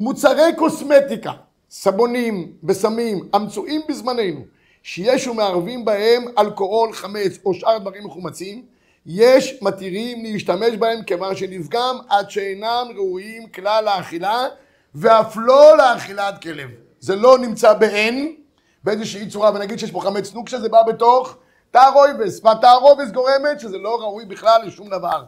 מוצרי 0.00 0.56
קוסמטיקה, 0.56 1.32
סבונים 1.70 2.52
וסמים 2.64 3.28
המצויים 3.32 3.80
בזמננו, 3.88 4.40
שיש 4.82 5.26
ומערבים 5.26 5.84
בהם 5.84 6.24
אלכוהול, 6.38 6.92
חמץ 6.92 7.38
או 7.44 7.54
שאר 7.54 7.78
דברים 7.78 8.06
מחומצים, 8.06 8.64
יש 9.06 9.58
מתירים 9.62 10.24
להשתמש 10.24 10.76
בהם 10.78 11.02
כיוון 11.02 11.36
שנפגם 11.36 11.96
עד 12.08 12.30
שאינם 12.30 12.86
ראויים 12.94 13.48
כלל 13.48 13.84
לאכילה 13.84 14.46
ואף 14.94 15.36
לא 15.36 15.76
לאכילת 15.78 16.42
כלב. 16.42 16.70
זה 17.00 17.16
לא 17.16 17.38
נמצא 17.38 17.72
בעין 17.72 18.36
באיזושהי 18.84 19.28
צורה, 19.28 19.50
ונגיד 19.54 19.78
שיש 19.78 19.90
פה 19.90 20.00
חמץ 20.00 20.34
נוקשה, 20.34 20.60
זה 20.60 20.68
בא 20.68 20.82
בתוך 20.82 21.36
תערויבס, 21.70 22.40
והתערויבס 22.44 23.10
גורמת 23.10 23.60
שזה 23.60 23.78
לא 23.78 24.00
ראוי 24.00 24.24
בכלל 24.24 24.60
לשום 24.66 24.88
דבר. 24.88 25.24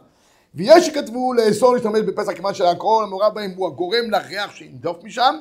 ויש 0.55 0.87
שכתבו 0.87 1.35
לאסור 1.35 1.75
להשתמש 1.75 2.01
בפסח 2.01 2.33
כיוון 2.33 2.55
שהאלכוהול 2.55 3.05
המעורב 3.05 3.35
בהם 3.35 3.51
הוא 3.57 3.67
הגורם 3.67 4.11
לריח 4.11 4.55
שינדוף 4.55 5.05
משם, 5.05 5.37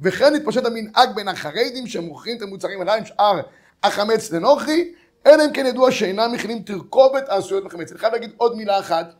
וכן 0.00 0.34
התפשט 0.34 0.66
המנהג 0.66 1.14
בין 1.14 1.28
החרדים 1.28 1.86
שמוכרים 1.86 2.36
את 2.36 2.42
המוצרים 2.42 2.80
הללו 2.80 3.06
שאר 3.06 3.40
החמץ 3.82 4.32
לנוכרי, 4.32 4.92
אלא 5.26 5.44
אם 5.44 5.52
כן 5.52 5.66
ידוע 5.66 5.90
שאינם 5.90 6.32
מכינים 6.32 6.62
תרכובת 6.62 7.28
העשויות 7.28 7.64
מחמץ. 7.64 7.90
אני 7.90 7.98
חייב 7.98 8.12
להגיד 8.12 8.30
עוד 8.36 8.56
מילה 8.56 8.78
אחת, 8.78 9.14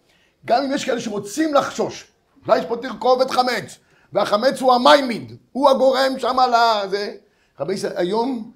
גם 0.44 0.62
אם 0.62 0.72
יש 0.72 0.84
כאלה 0.84 1.00
שרוצים 1.00 1.54
לחשוש, 1.54 2.12
אולי 2.46 2.58
יש 2.58 2.64
פה 2.64 2.76
תרכובת 2.76 3.30
חמץ, 3.30 3.78
והחמץ 4.14 4.61
הוא 4.61 4.72
המיימיד, 4.74 5.37
הוא 5.53 5.70
הגורם 5.70 6.18
שם 6.18 6.38
על 6.38 6.55
הזה. 6.55 7.14
רבי 7.61 7.74
ישראל, 7.74 7.92
היום 7.96 8.53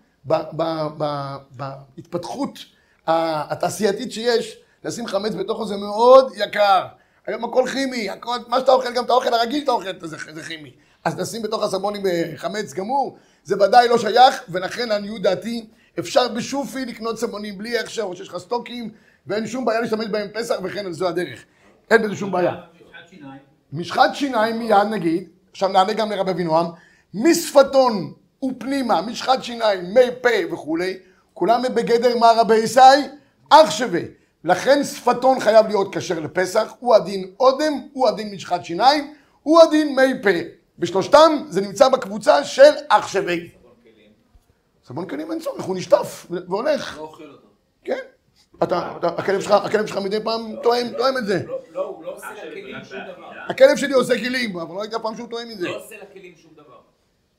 בהתפתחות 1.51 2.59
ה- 3.07 3.53
התעשייתית 3.53 4.13
שיש, 4.13 4.57
לשים 4.85 5.07
חמץ 5.07 5.35
בתוכו 5.35 5.67
זה 5.67 5.77
מאוד 5.77 6.33
יקר. 6.37 6.87
היום 7.27 7.45
הכל 7.45 7.65
כימי, 7.73 8.11
הכל, 8.11 8.37
מה 8.49 8.61
שאתה 8.61 8.73
אוכל, 8.73 8.93
גם 8.95 9.05
את 9.05 9.11
האוכל 9.11 9.35
הרגיל 9.35 9.61
שאתה 9.61 9.73
אוכל, 9.73 9.87
זה, 10.03 10.17
זה 10.33 10.43
כימי. 10.43 10.73
אז 11.05 11.19
לשים 11.21 11.43
בתוך 11.43 11.63
הסבונים 11.63 12.03
חמץ 12.37 12.73
גמור, 12.73 13.17
זה 13.45 13.57
ודאי 13.57 13.89
לא 13.89 13.99
שייך, 13.99 14.43
ולכן 14.49 14.89
לעניות 14.89 15.23
דעתי, 15.23 15.67
אפשר 15.99 16.29
בשופי 16.29 16.85
לקנות 16.85 17.19
סבונים 17.19 17.59
בלי 17.59 17.79
הכשר, 17.79 18.03
או 18.03 18.17
שיש 18.17 18.29
לך 18.29 18.39
סטוקים, 18.39 18.91
ואין 19.27 19.47
שום 19.47 19.65
בעיה 19.65 19.81
להשתמש 19.81 20.07
בהם 20.07 20.29
פסח, 20.35 20.55
וכן 20.63 20.93
זו 20.93 21.09
הדרך. 21.09 21.45
אין 21.91 22.03
בזה 22.03 22.17
שום 22.17 22.31
בעיה. 22.33 22.53
משחת 22.53 23.09
שיניים. 23.11 23.41
משחת 23.73 24.15
שיניים 24.15 24.59
מיד 24.59 24.87
נגיד, 24.91 25.29
עכשיו 25.59 25.69
נענה 25.69 25.93
גם 25.93 26.11
לרבי 26.11 26.31
אבינועם, 26.31 26.67
משפתון 27.15 28.13
ופנימה, 28.45 29.03
משחת 29.03 29.45
שיניים, 29.45 29.95
מי 29.95 30.01
פה 30.23 30.55
וכולי, 30.55 30.99
כולם 31.35 31.63
בגדר 31.75 32.19
מה 32.19 32.33
רבי 32.37 32.57
ישי? 32.57 32.81
אח 33.51 33.71
שווה. 33.71 34.01
לכן 34.45 34.85
שפתון 34.85 35.41
חייב 35.41 35.67
להיות 35.67 35.95
כשר 35.95 36.21
לפסח, 36.21 36.75
הוא 36.79 36.95
הדין 36.95 37.31
אודם, 37.41 37.73
הוא 37.93 38.09
הדין 38.09 38.35
משחת 38.35 38.65
שיניים, 38.65 39.15
הוא 39.43 39.61
הדין 39.61 39.97
מי 39.97 40.23
פה. 40.23 40.31
בשלושתם 40.79 41.45
זה 41.49 41.61
נמצא 41.61 41.89
בקבוצה 41.89 42.45
של 42.45 42.73
אח 42.89 43.09
שווה. 43.09 43.35
סבון 44.87 45.07
כלים 45.09 45.33
אין 45.33 45.41
צורך, 45.41 45.65
הוא 45.65 45.77
נשטף 45.77 46.27
והולך, 46.31 46.97
לא 46.97 47.03
אוכל 47.03 47.25
אותו. 47.25 47.49
כן. 47.85 47.99
אתה, 48.63 48.93
אתה, 48.99 49.07
הכלב 49.09 49.41
שלך, 49.41 49.51
הכלב 49.51 49.87
שלך 49.87 49.97
מדי 49.97 50.21
פעם 50.25 50.55
טועם, 50.63 50.87
טועם 50.99 51.17
את 51.19 51.27
זה. 51.27 51.43
לא, 51.47 51.59
לא, 51.73 51.85
הוא 51.85 52.05
לא 52.05 52.15
עושה 52.15 52.27
לכלים 52.35 52.85
שום 52.85 52.99
דבר. 53.17 53.31
הכלב 53.49 53.77
שלי 53.77 53.93
עושה 53.93 54.19
כלים, 54.19 54.57
אבל 54.59 54.75
לא 54.75 54.83
הייתה 54.83 54.99
פעם 54.99 55.17
שהוא 55.17 55.29
טועם 55.29 55.51
את 55.51 55.59
זה. 55.59 55.69
לא 55.69 55.77
עושה 55.85 55.95
לכלים 56.03 56.35
שום 56.43 56.51
דבר. 56.55 56.79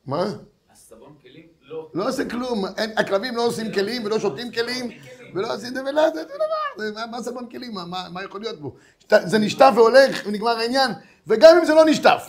מה? 0.05 0.25
הסבון 0.73 1.15
כלים? 1.21 1.43
לא. 1.61 1.89
לא 1.93 2.09
עושה 2.09 2.29
כלום, 2.29 2.65
אין, 2.77 2.91
הכלבים 2.97 3.35
לא 3.35 3.45
עושים 3.45 3.73
כלים 3.73 4.05
ולא 4.05 4.19
שותים 4.19 4.51
כלים 4.51 4.89
ולא 5.35 5.53
עושים 5.53 5.73
זה 5.73 5.81
ולא 5.83 6.09
זה, 6.13 6.23
דבר, 6.23 6.91
מה- 6.95 7.05
מה 7.05 7.21
סבון 7.23 7.49
כלים, 7.49 7.73
מה, 7.73 8.23
יכול 8.23 8.41
להיות 8.41 8.59
בו? 8.59 8.75
זה 9.09 9.37
נשטף 9.39 9.71
והולך 9.75 10.21
ונגמר 10.25 10.57
העניין, 10.57 10.91
וגם 11.27 11.57
אם 11.59 11.65
זה 11.65 11.73
לא 11.73 11.85
נשטף, 11.85 12.23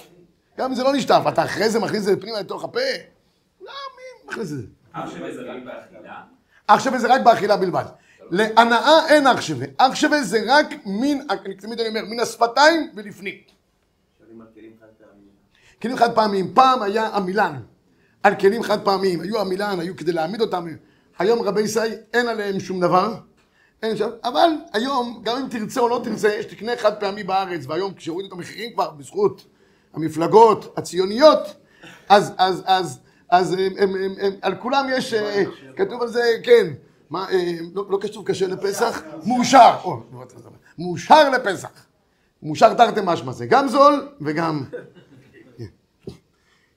גם 0.58 0.70
אם 0.70 0.74
זה 0.74 0.82
לא 0.82 0.92
נשטף, 0.92 1.22
אתה 1.28 1.44
אחרי 1.44 1.70
זה 1.70 1.78
מכניס 1.80 1.98
את 2.00 2.04
זה 2.04 2.20
פנימה 2.20 2.40
לתוך 2.40 2.64
הפה? 2.64 2.80
לא, 3.60 3.70
מי 3.96 4.28
מכניס 4.28 4.52
את 4.52 4.56
זה? 4.58 4.62
אח 4.92 5.10
שווה 5.10 5.32
זה 5.34 5.40
רק 5.42 5.62
באכילה? 5.64 6.14
אח 6.66 6.80
שווה 6.84 6.98
זה 6.98 7.08
רק 7.14 7.20
באכילה 7.20 7.56
בלבד. 7.56 7.84
להנאה 8.30 9.06
אין 9.08 9.26
אח 9.26 9.40
שווה, 9.40 9.66
אח 9.76 9.94
שווה 9.94 10.22
זה 10.22 10.42
רק 10.46 10.66
מן, 10.86 11.18
אני 11.30 11.54
תמיד 11.54 11.80
אני 11.80 11.88
אומר, 11.88 12.04
מן 12.04 12.20
השפתיים 12.20 12.90
ולפנים. 12.94 13.34
כלים 15.82 15.96
חד 15.96 16.14
פעמיים. 16.14 16.54
פעם 16.54 16.82
היה 16.82 17.08
עמילן 17.08 17.60
על 18.22 18.34
כלים 18.34 18.62
חד 18.62 18.84
פעמיים, 18.84 19.20
היו 19.20 19.40
עמילן, 19.40 19.80
היו 19.80 19.96
כדי 19.96 20.12
להעמיד 20.12 20.40
אותם, 20.40 20.66
היום 21.18 21.42
רבי 21.42 21.60
ישראל 21.60 21.92
אין 22.14 22.28
עליהם 22.28 22.60
שום 22.60 22.80
דבר, 22.80 23.14
אין 23.82 23.96
שם, 23.96 24.08
אבל 24.24 24.50
היום, 24.72 25.20
גם 25.24 25.36
אם 25.36 25.48
תרצה 25.48 25.80
או 25.80 25.88
לא 25.88 26.00
תרצה, 26.04 26.28
יש 26.28 26.44
תקנה 26.46 26.72
חד 26.76 27.00
פעמי 27.00 27.22
בארץ, 27.22 27.66
והיום 27.66 27.94
כשהורידו 27.94 28.28
את 28.28 28.32
המחירים 28.32 28.72
כבר 28.72 28.90
בזכות 28.90 29.46
המפלגות 29.94 30.74
הציוניות, 30.78 31.38
אז, 32.08 32.32
אז, 32.38 32.62
אז, 32.66 32.98
אז 33.28 33.52
הם, 33.52 33.58
הם, 33.78 33.94
הם, 33.94 34.14
הם, 34.20 34.32
על 34.42 34.54
כולם 34.54 34.86
יש, 34.92 35.14
אה, 35.14 35.44
כתוב 35.76 36.02
על 36.02 36.08
זה, 36.08 36.22
כן, 36.42 36.66
מה, 37.10 37.30
אה, 37.30 37.56
לא, 37.74 37.86
לא 37.90 37.98
כתוב 38.00 38.26
קשה 38.26 38.46
לפסח, 38.46 39.02
מאושר, 39.24 39.76
או, 39.84 40.02
מאושר 40.78 41.30
לפסח, 41.30 41.70
מאושר 42.42 42.74
תרתי 42.74 43.00
משמע 43.04 43.32
זה, 43.32 43.46
גם 43.46 43.68
זול 43.68 44.08
וגם... 44.20 44.64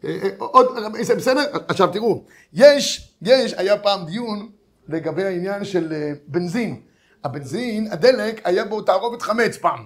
אה, 0.03 0.19
אה, 0.23 0.29
עוד, 0.37 0.67
זה 1.01 1.15
בסדר? 1.15 1.41
עכשיו 1.67 1.87
תראו, 1.93 2.23
יש, 2.53 3.13
יש, 3.21 3.53
היה 3.53 3.77
פעם 3.77 4.05
דיון 4.05 4.49
לגבי 4.87 5.23
העניין 5.23 5.65
של 5.65 5.93
בנזין. 6.27 6.81
הבנזין, 7.23 7.87
הדלק, 7.91 8.41
היה 8.43 8.65
בו 8.65 8.81
תערובת 8.81 9.21
חמץ 9.21 9.57
פעם. 9.57 9.85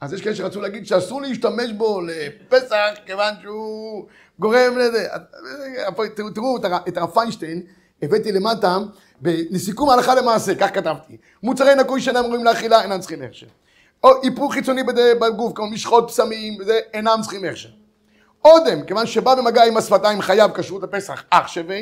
אז 0.00 0.12
יש 0.12 0.22
כאלה 0.22 0.34
שרצו 0.34 0.60
להגיד 0.60 0.86
שאסור 0.86 1.22
להשתמש 1.22 1.72
בו 1.76 2.00
לפסח, 2.00 2.94
כיוון 3.06 3.34
שהוא 3.42 4.06
גורם 4.38 4.78
לזה. 4.78 5.06
תראו, 6.34 6.58
את 6.88 6.96
הרב 6.96 7.10
פיינשטיין, 7.10 7.62
הבאתי 8.02 8.32
למטה, 8.32 8.78
לסיכום 9.24 9.90
ההלכה 9.90 10.14
למעשה, 10.14 10.54
כך 10.54 10.74
כתבתי. 10.74 11.16
מוצרי 11.42 11.74
נקוי 11.74 12.00
שאינם 12.00 12.24
ראויים 12.24 12.44
לאכילה, 12.44 12.82
אינם 12.82 13.00
צריכים 13.00 13.22
הכשר. 13.22 13.46
או 14.04 14.22
היפוך 14.22 14.52
חיצוני 14.52 14.82
בגוף, 15.20 15.52
כמו 15.54 15.70
משחות 15.70 16.04
פסמים, 16.08 16.56
וזה, 16.60 16.80
אינם 16.94 17.18
צריכים 17.22 17.44
הכשר. 17.44 17.68
אודם, 18.44 18.82
כיוון 18.82 19.06
שבא 19.06 19.34
במגע 19.34 19.64
עם 19.64 19.76
השפתיים 19.76 20.20
חייב 20.20 20.50
כשרות 20.52 20.82
הפסח, 20.82 21.24
אח 21.30 21.48
שווה. 21.48 21.78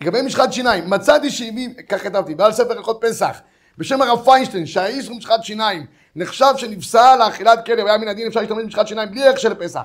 לגבי 0.00 0.22
משחת 0.22 0.52
שיניים, 0.52 0.90
מצאתי 0.90 1.30
שהביא, 1.30 1.68
כך 1.88 2.02
כתבתי, 2.02 2.34
בעל 2.34 2.52
ספר 2.52 2.72
הלכות 2.72 2.98
פסח, 3.00 3.40
בשם 3.78 4.02
הרב 4.02 4.24
פיינשטיין, 4.24 4.66
שהאיסור 4.66 5.16
משחת 5.16 5.44
שיניים 5.44 5.86
נחשב 6.16 6.54
שנפסל 6.56 7.16
לאכילת 7.18 7.66
כלב, 7.66 7.86
היה 7.86 7.98
מן 7.98 8.08
הדין 8.08 8.26
אפשר 8.26 8.40
להשתמש 8.40 8.64
במשחת 8.64 8.88
שיניים 8.88 9.10
בלי 9.10 9.24
ערך 9.24 9.38
של 9.38 9.54
פסח. 9.54 9.82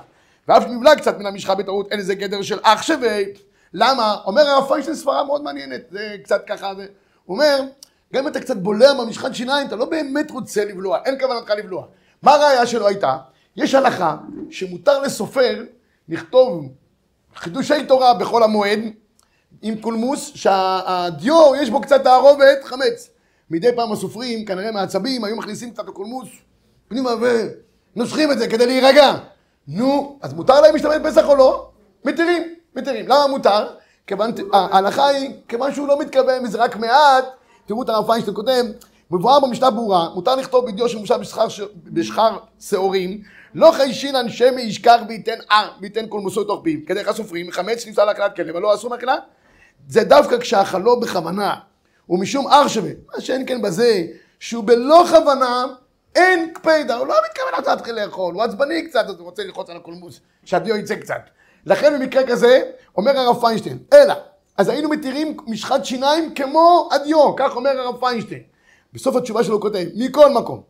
ואף 0.48 0.62
שנבלע 0.62 0.96
קצת 0.96 1.18
מן 1.18 1.26
המשחה 1.26 1.54
בטעות, 1.54 1.90
אין 1.90 2.00
לזה 2.00 2.14
גדר 2.14 2.42
של 2.42 2.58
אח 2.62 2.82
שווה. 2.82 3.18
למה? 3.74 4.16
אומר 4.24 4.42
הרב 4.42 4.68
פיינשטיין 4.68 4.96
סברה 4.96 5.24
מאוד 5.24 5.42
מעניינת, 5.42 5.80
זה 5.90 6.16
קצת 6.24 6.42
ככה, 6.46 6.74
זה... 6.74 6.86
הוא 7.24 7.34
אומר, 7.34 7.60
גם 8.12 8.22
אם 8.22 8.28
אתה 8.28 8.40
קצת 8.40 8.56
בולע 8.56 8.94
במשחת 8.94 9.34
שיניים, 9.34 9.66
אתה 9.66 9.76
לא 9.76 9.84
באמת 9.84 10.30
רוצה 10.30 10.64
לבלוע, 10.64 10.98
אין 11.04 11.20
כוונתך 11.20 11.50
לבלוע. 11.50 11.86
מה 12.22 12.32
הראיה 12.32 12.66
שלו 12.66 12.86
הייתה? 12.86 13.16
יש 13.56 13.74
הלכה 13.74 14.16
שמותר 14.50 15.00
לסופר 15.02 15.64
לכתוב 16.08 16.68
חידושי 17.34 17.84
תורה 17.86 18.14
בחול 18.14 18.42
המועד 18.42 18.80
עם 19.62 19.80
קולמוס 19.80 20.32
שהדיו 20.34 21.52
יש 21.62 21.70
בו 21.70 21.80
קצת 21.80 22.02
תערובת 22.02 22.64
חמץ. 22.64 23.10
מדי 23.50 23.68
פעם 23.76 23.92
הסופרים 23.92 24.44
כנראה 24.44 24.72
מעצבים 24.72 25.24
היו 25.24 25.36
מכניסים 25.36 25.70
קצת 25.70 25.88
לקולמוס 25.88 26.28
פנימה 26.88 27.10
ונוסחים 27.94 28.32
את 28.32 28.38
זה 28.38 28.48
כדי 28.48 28.66
להירגע. 28.66 29.14
נו, 29.68 30.18
אז 30.22 30.32
מותר 30.34 30.60
להם 30.60 30.72
להשתמש 30.74 30.96
בפסח 30.96 31.24
או 31.28 31.36
לא? 31.36 31.70
מתירים, 32.04 32.54
מתירים. 32.78 33.04
למה 33.08 33.26
מותר? 33.26 33.66
כיוון, 34.06 34.30
ההלכה 34.52 35.06
היא, 35.06 35.30
כיוון 35.48 35.74
שהוא 35.74 35.88
לא 35.88 35.98
מתכוון 35.98 36.44
וזה 36.44 36.58
רק 36.58 36.76
מעט, 36.76 37.24
תראו 37.66 37.82
את 37.82 37.88
הרב 37.88 38.06
פיינשטיין 38.06 38.36
כותב, 38.36 38.64
מבואר 39.10 39.40
במשנה 39.40 39.70
ברורה, 39.70 40.08
מותר 40.14 40.36
לכתוב 40.36 40.66
בדיו 40.66 40.88
שמושב 40.88 41.16
בשכר, 41.16 41.48
ש- 41.48 41.60
בשכר 41.84 42.38
שעורים, 42.60 43.22
לא 43.54 43.72
חיישינן 43.72 44.28
שמי 44.28 44.62
ישכח 44.62 45.00
וייתן 45.08 45.38
אה, 45.50 45.68
וייתן 45.80 46.06
קולמוסו 46.06 46.44
תוך 46.44 46.60
פיו, 46.64 46.78
כדרך 46.86 47.08
הסופרים, 47.08 47.50
חמץ 47.50 47.86
נפסל 47.86 48.04
להקלת 48.04 48.36
כלב, 48.36 48.48
אבל 48.48 48.60
לא 48.60 48.74
אסור 48.74 48.90
מאכילה? 48.90 49.16
זה 49.88 50.04
דווקא 50.04 50.38
כשאכלו 50.38 51.00
בכוונה, 51.00 51.54
ומשום 52.08 52.48
אר 52.48 52.68
שווה, 52.68 52.90
מה 53.14 53.20
שאין 53.20 53.46
כן 53.46 53.62
בזה, 53.62 54.06
שהוא 54.40 54.64
בלא 54.64 55.04
כוונה, 55.10 55.66
אין 56.14 56.50
קפידה, 56.54 56.96
הוא 56.96 57.06
לא 57.06 57.14
מתכוון 57.30 57.54
עכשיו 57.58 57.74
להתחיל 57.74 57.94
לאכול, 57.94 58.34
הוא 58.34 58.42
עצבני 58.42 58.86
קצת, 58.86 59.04
אז 59.08 59.14
הוא 59.18 59.24
רוצה 59.24 59.44
ללחוץ 59.44 59.70
על 59.70 59.76
הקולמוס, 59.76 60.20
שהדיו 60.44 60.76
יצא 60.76 60.94
קצת. 60.94 61.20
לכן 61.66 61.98
במקרה 62.00 62.26
כזה, 62.26 62.62
אומר 62.96 63.18
הרב 63.18 63.40
פיינשטיין, 63.40 63.78
אלא, 63.92 64.14
אז 64.56 64.68
היינו 64.68 64.88
מתירים 64.88 65.36
משחת 65.46 65.84
שיניים 65.84 66.34
כמו 66.34 66.88
הדיו, 66.92 67.36
כך 67.36 67.56
אומר 67.56 67.70
הרב 67.70 68.00
פיינשטיין. 68.00 68.42
בסוף 68.92 69.16
התשובה 69.16 69.44
שלו 69.44 69.60
כותב, 69.60 69.84
מכל 69.94 70.32
מקום, 70.32 70.62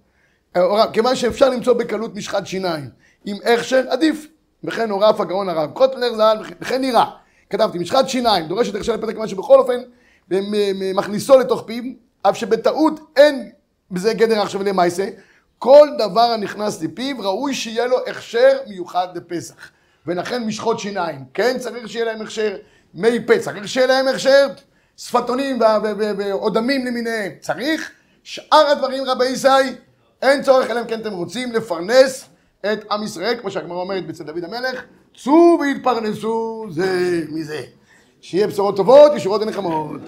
הורה- 0.57 0.93
כיוון 0.93 1.17
שאפשר 1.17 1.49
למצוא 1.51 1.73
בקלות 1.73 2.15
משחת 2.15 2.47
שיניים 2.47 2.91
עם 3.25 3.37
הכשר, 3.45 3.85
עדיף. 3.89 4.27
וכן 4.65 4.91
הורה 4.91 5.11
אף 5.11 5.21
הגאון 5.21 5.49
הרב 5.49 5.71
קוטלר 5.71 6.15
ז"ל, 6.15 6.37
וכן 6.61 6.81
נראה. 6.81 7.05
כתבתי, 7.51 7.79
משחת 7.79 8.09
שיניים 8.09 8.47
דורשת 8.49 8.75
הכשר 8.75 8.93
לפתק 8.95 9.13
כיוון 9.13 9.29
שבכל 9.29 9.59
אופן 9.59 9.81
מכניסו 10.95 11.39
לתוך 11.39 11.63
פיו, 11.67 11.83
אף 12.23 12.37
שבטעות 12.37 13.01
אין 13.17 13.51
בזה 13.91 14.15
גדר 14.15 14.41
עכשיו 14.41 14.63
למעשה, 14.63 15.09
כל 15.59 15.89
דבר 15.99 16.21
הנכנס 16.21 16.83
לפיו 16.83 17.17
ראוי 17.19 17.55
שיהיה 17.55 17.87
לו 17.87 17.97
הכשר 18.07 18.59
מיוחד 18.67 19.09
לפסח. 19.15 19.55
ולכן 20.09 20.45
משחות 20.45 20.79
שיניים, 20.79 21.25
כן 21.35 21.57
צריך 21.59 21.89
שיהיה 21.89 22.05
להם 22.05 22.23
הכשר 22.23 22.57
מי 22.95 23.21
פצח, 23.27 23.53
צריך 23.53 23.69
שיהיה 23.69 23.87
להם 23.87 24.09
הכשר 24.09 24.47
שפתונים 24.97 25.61
וה- 25.61 25.79
ו- 25.83 25.99
ו- 25.99 26.17
ואודמים 26.19 26.87
למיניהם, 26.87 27.33
צריך. 27.41 27.91
שאר 28.23 28.67
הדברים 28.67 29.05
רבי 29.05 29.27
ישי, 29.27 29.49
אין 30.23 30.43
צורך, 30.43 30.71
אלא 30.71 30.81
אם 30.81 30.87
כן 30.87 31.01
אתם 31.01 31.13
רוצים 31.13 31.53
לפרנס 31.53 32.25
את 32.73 32.85
עם 32.93 33.03
ישראל, 33.03 33.37
כמו 33.41 33.51
שהגמרא 33.51 33.77
אומרת 33.77 34.05
אצל 34.11 34.25
דוד 34.25 34.45
המלך, 34.45 34.83
צאו 35.17 35.59
והתפרנסו 35.61 36.67
זה 36.71 37.21
מזה. 37.29 37.61
שיהיה 38.21 38.47
בשורות 38.47 38.77
טובות, 38.77 39.13
ישורות 39.17 39.43
ונחמות. 39.43 40.01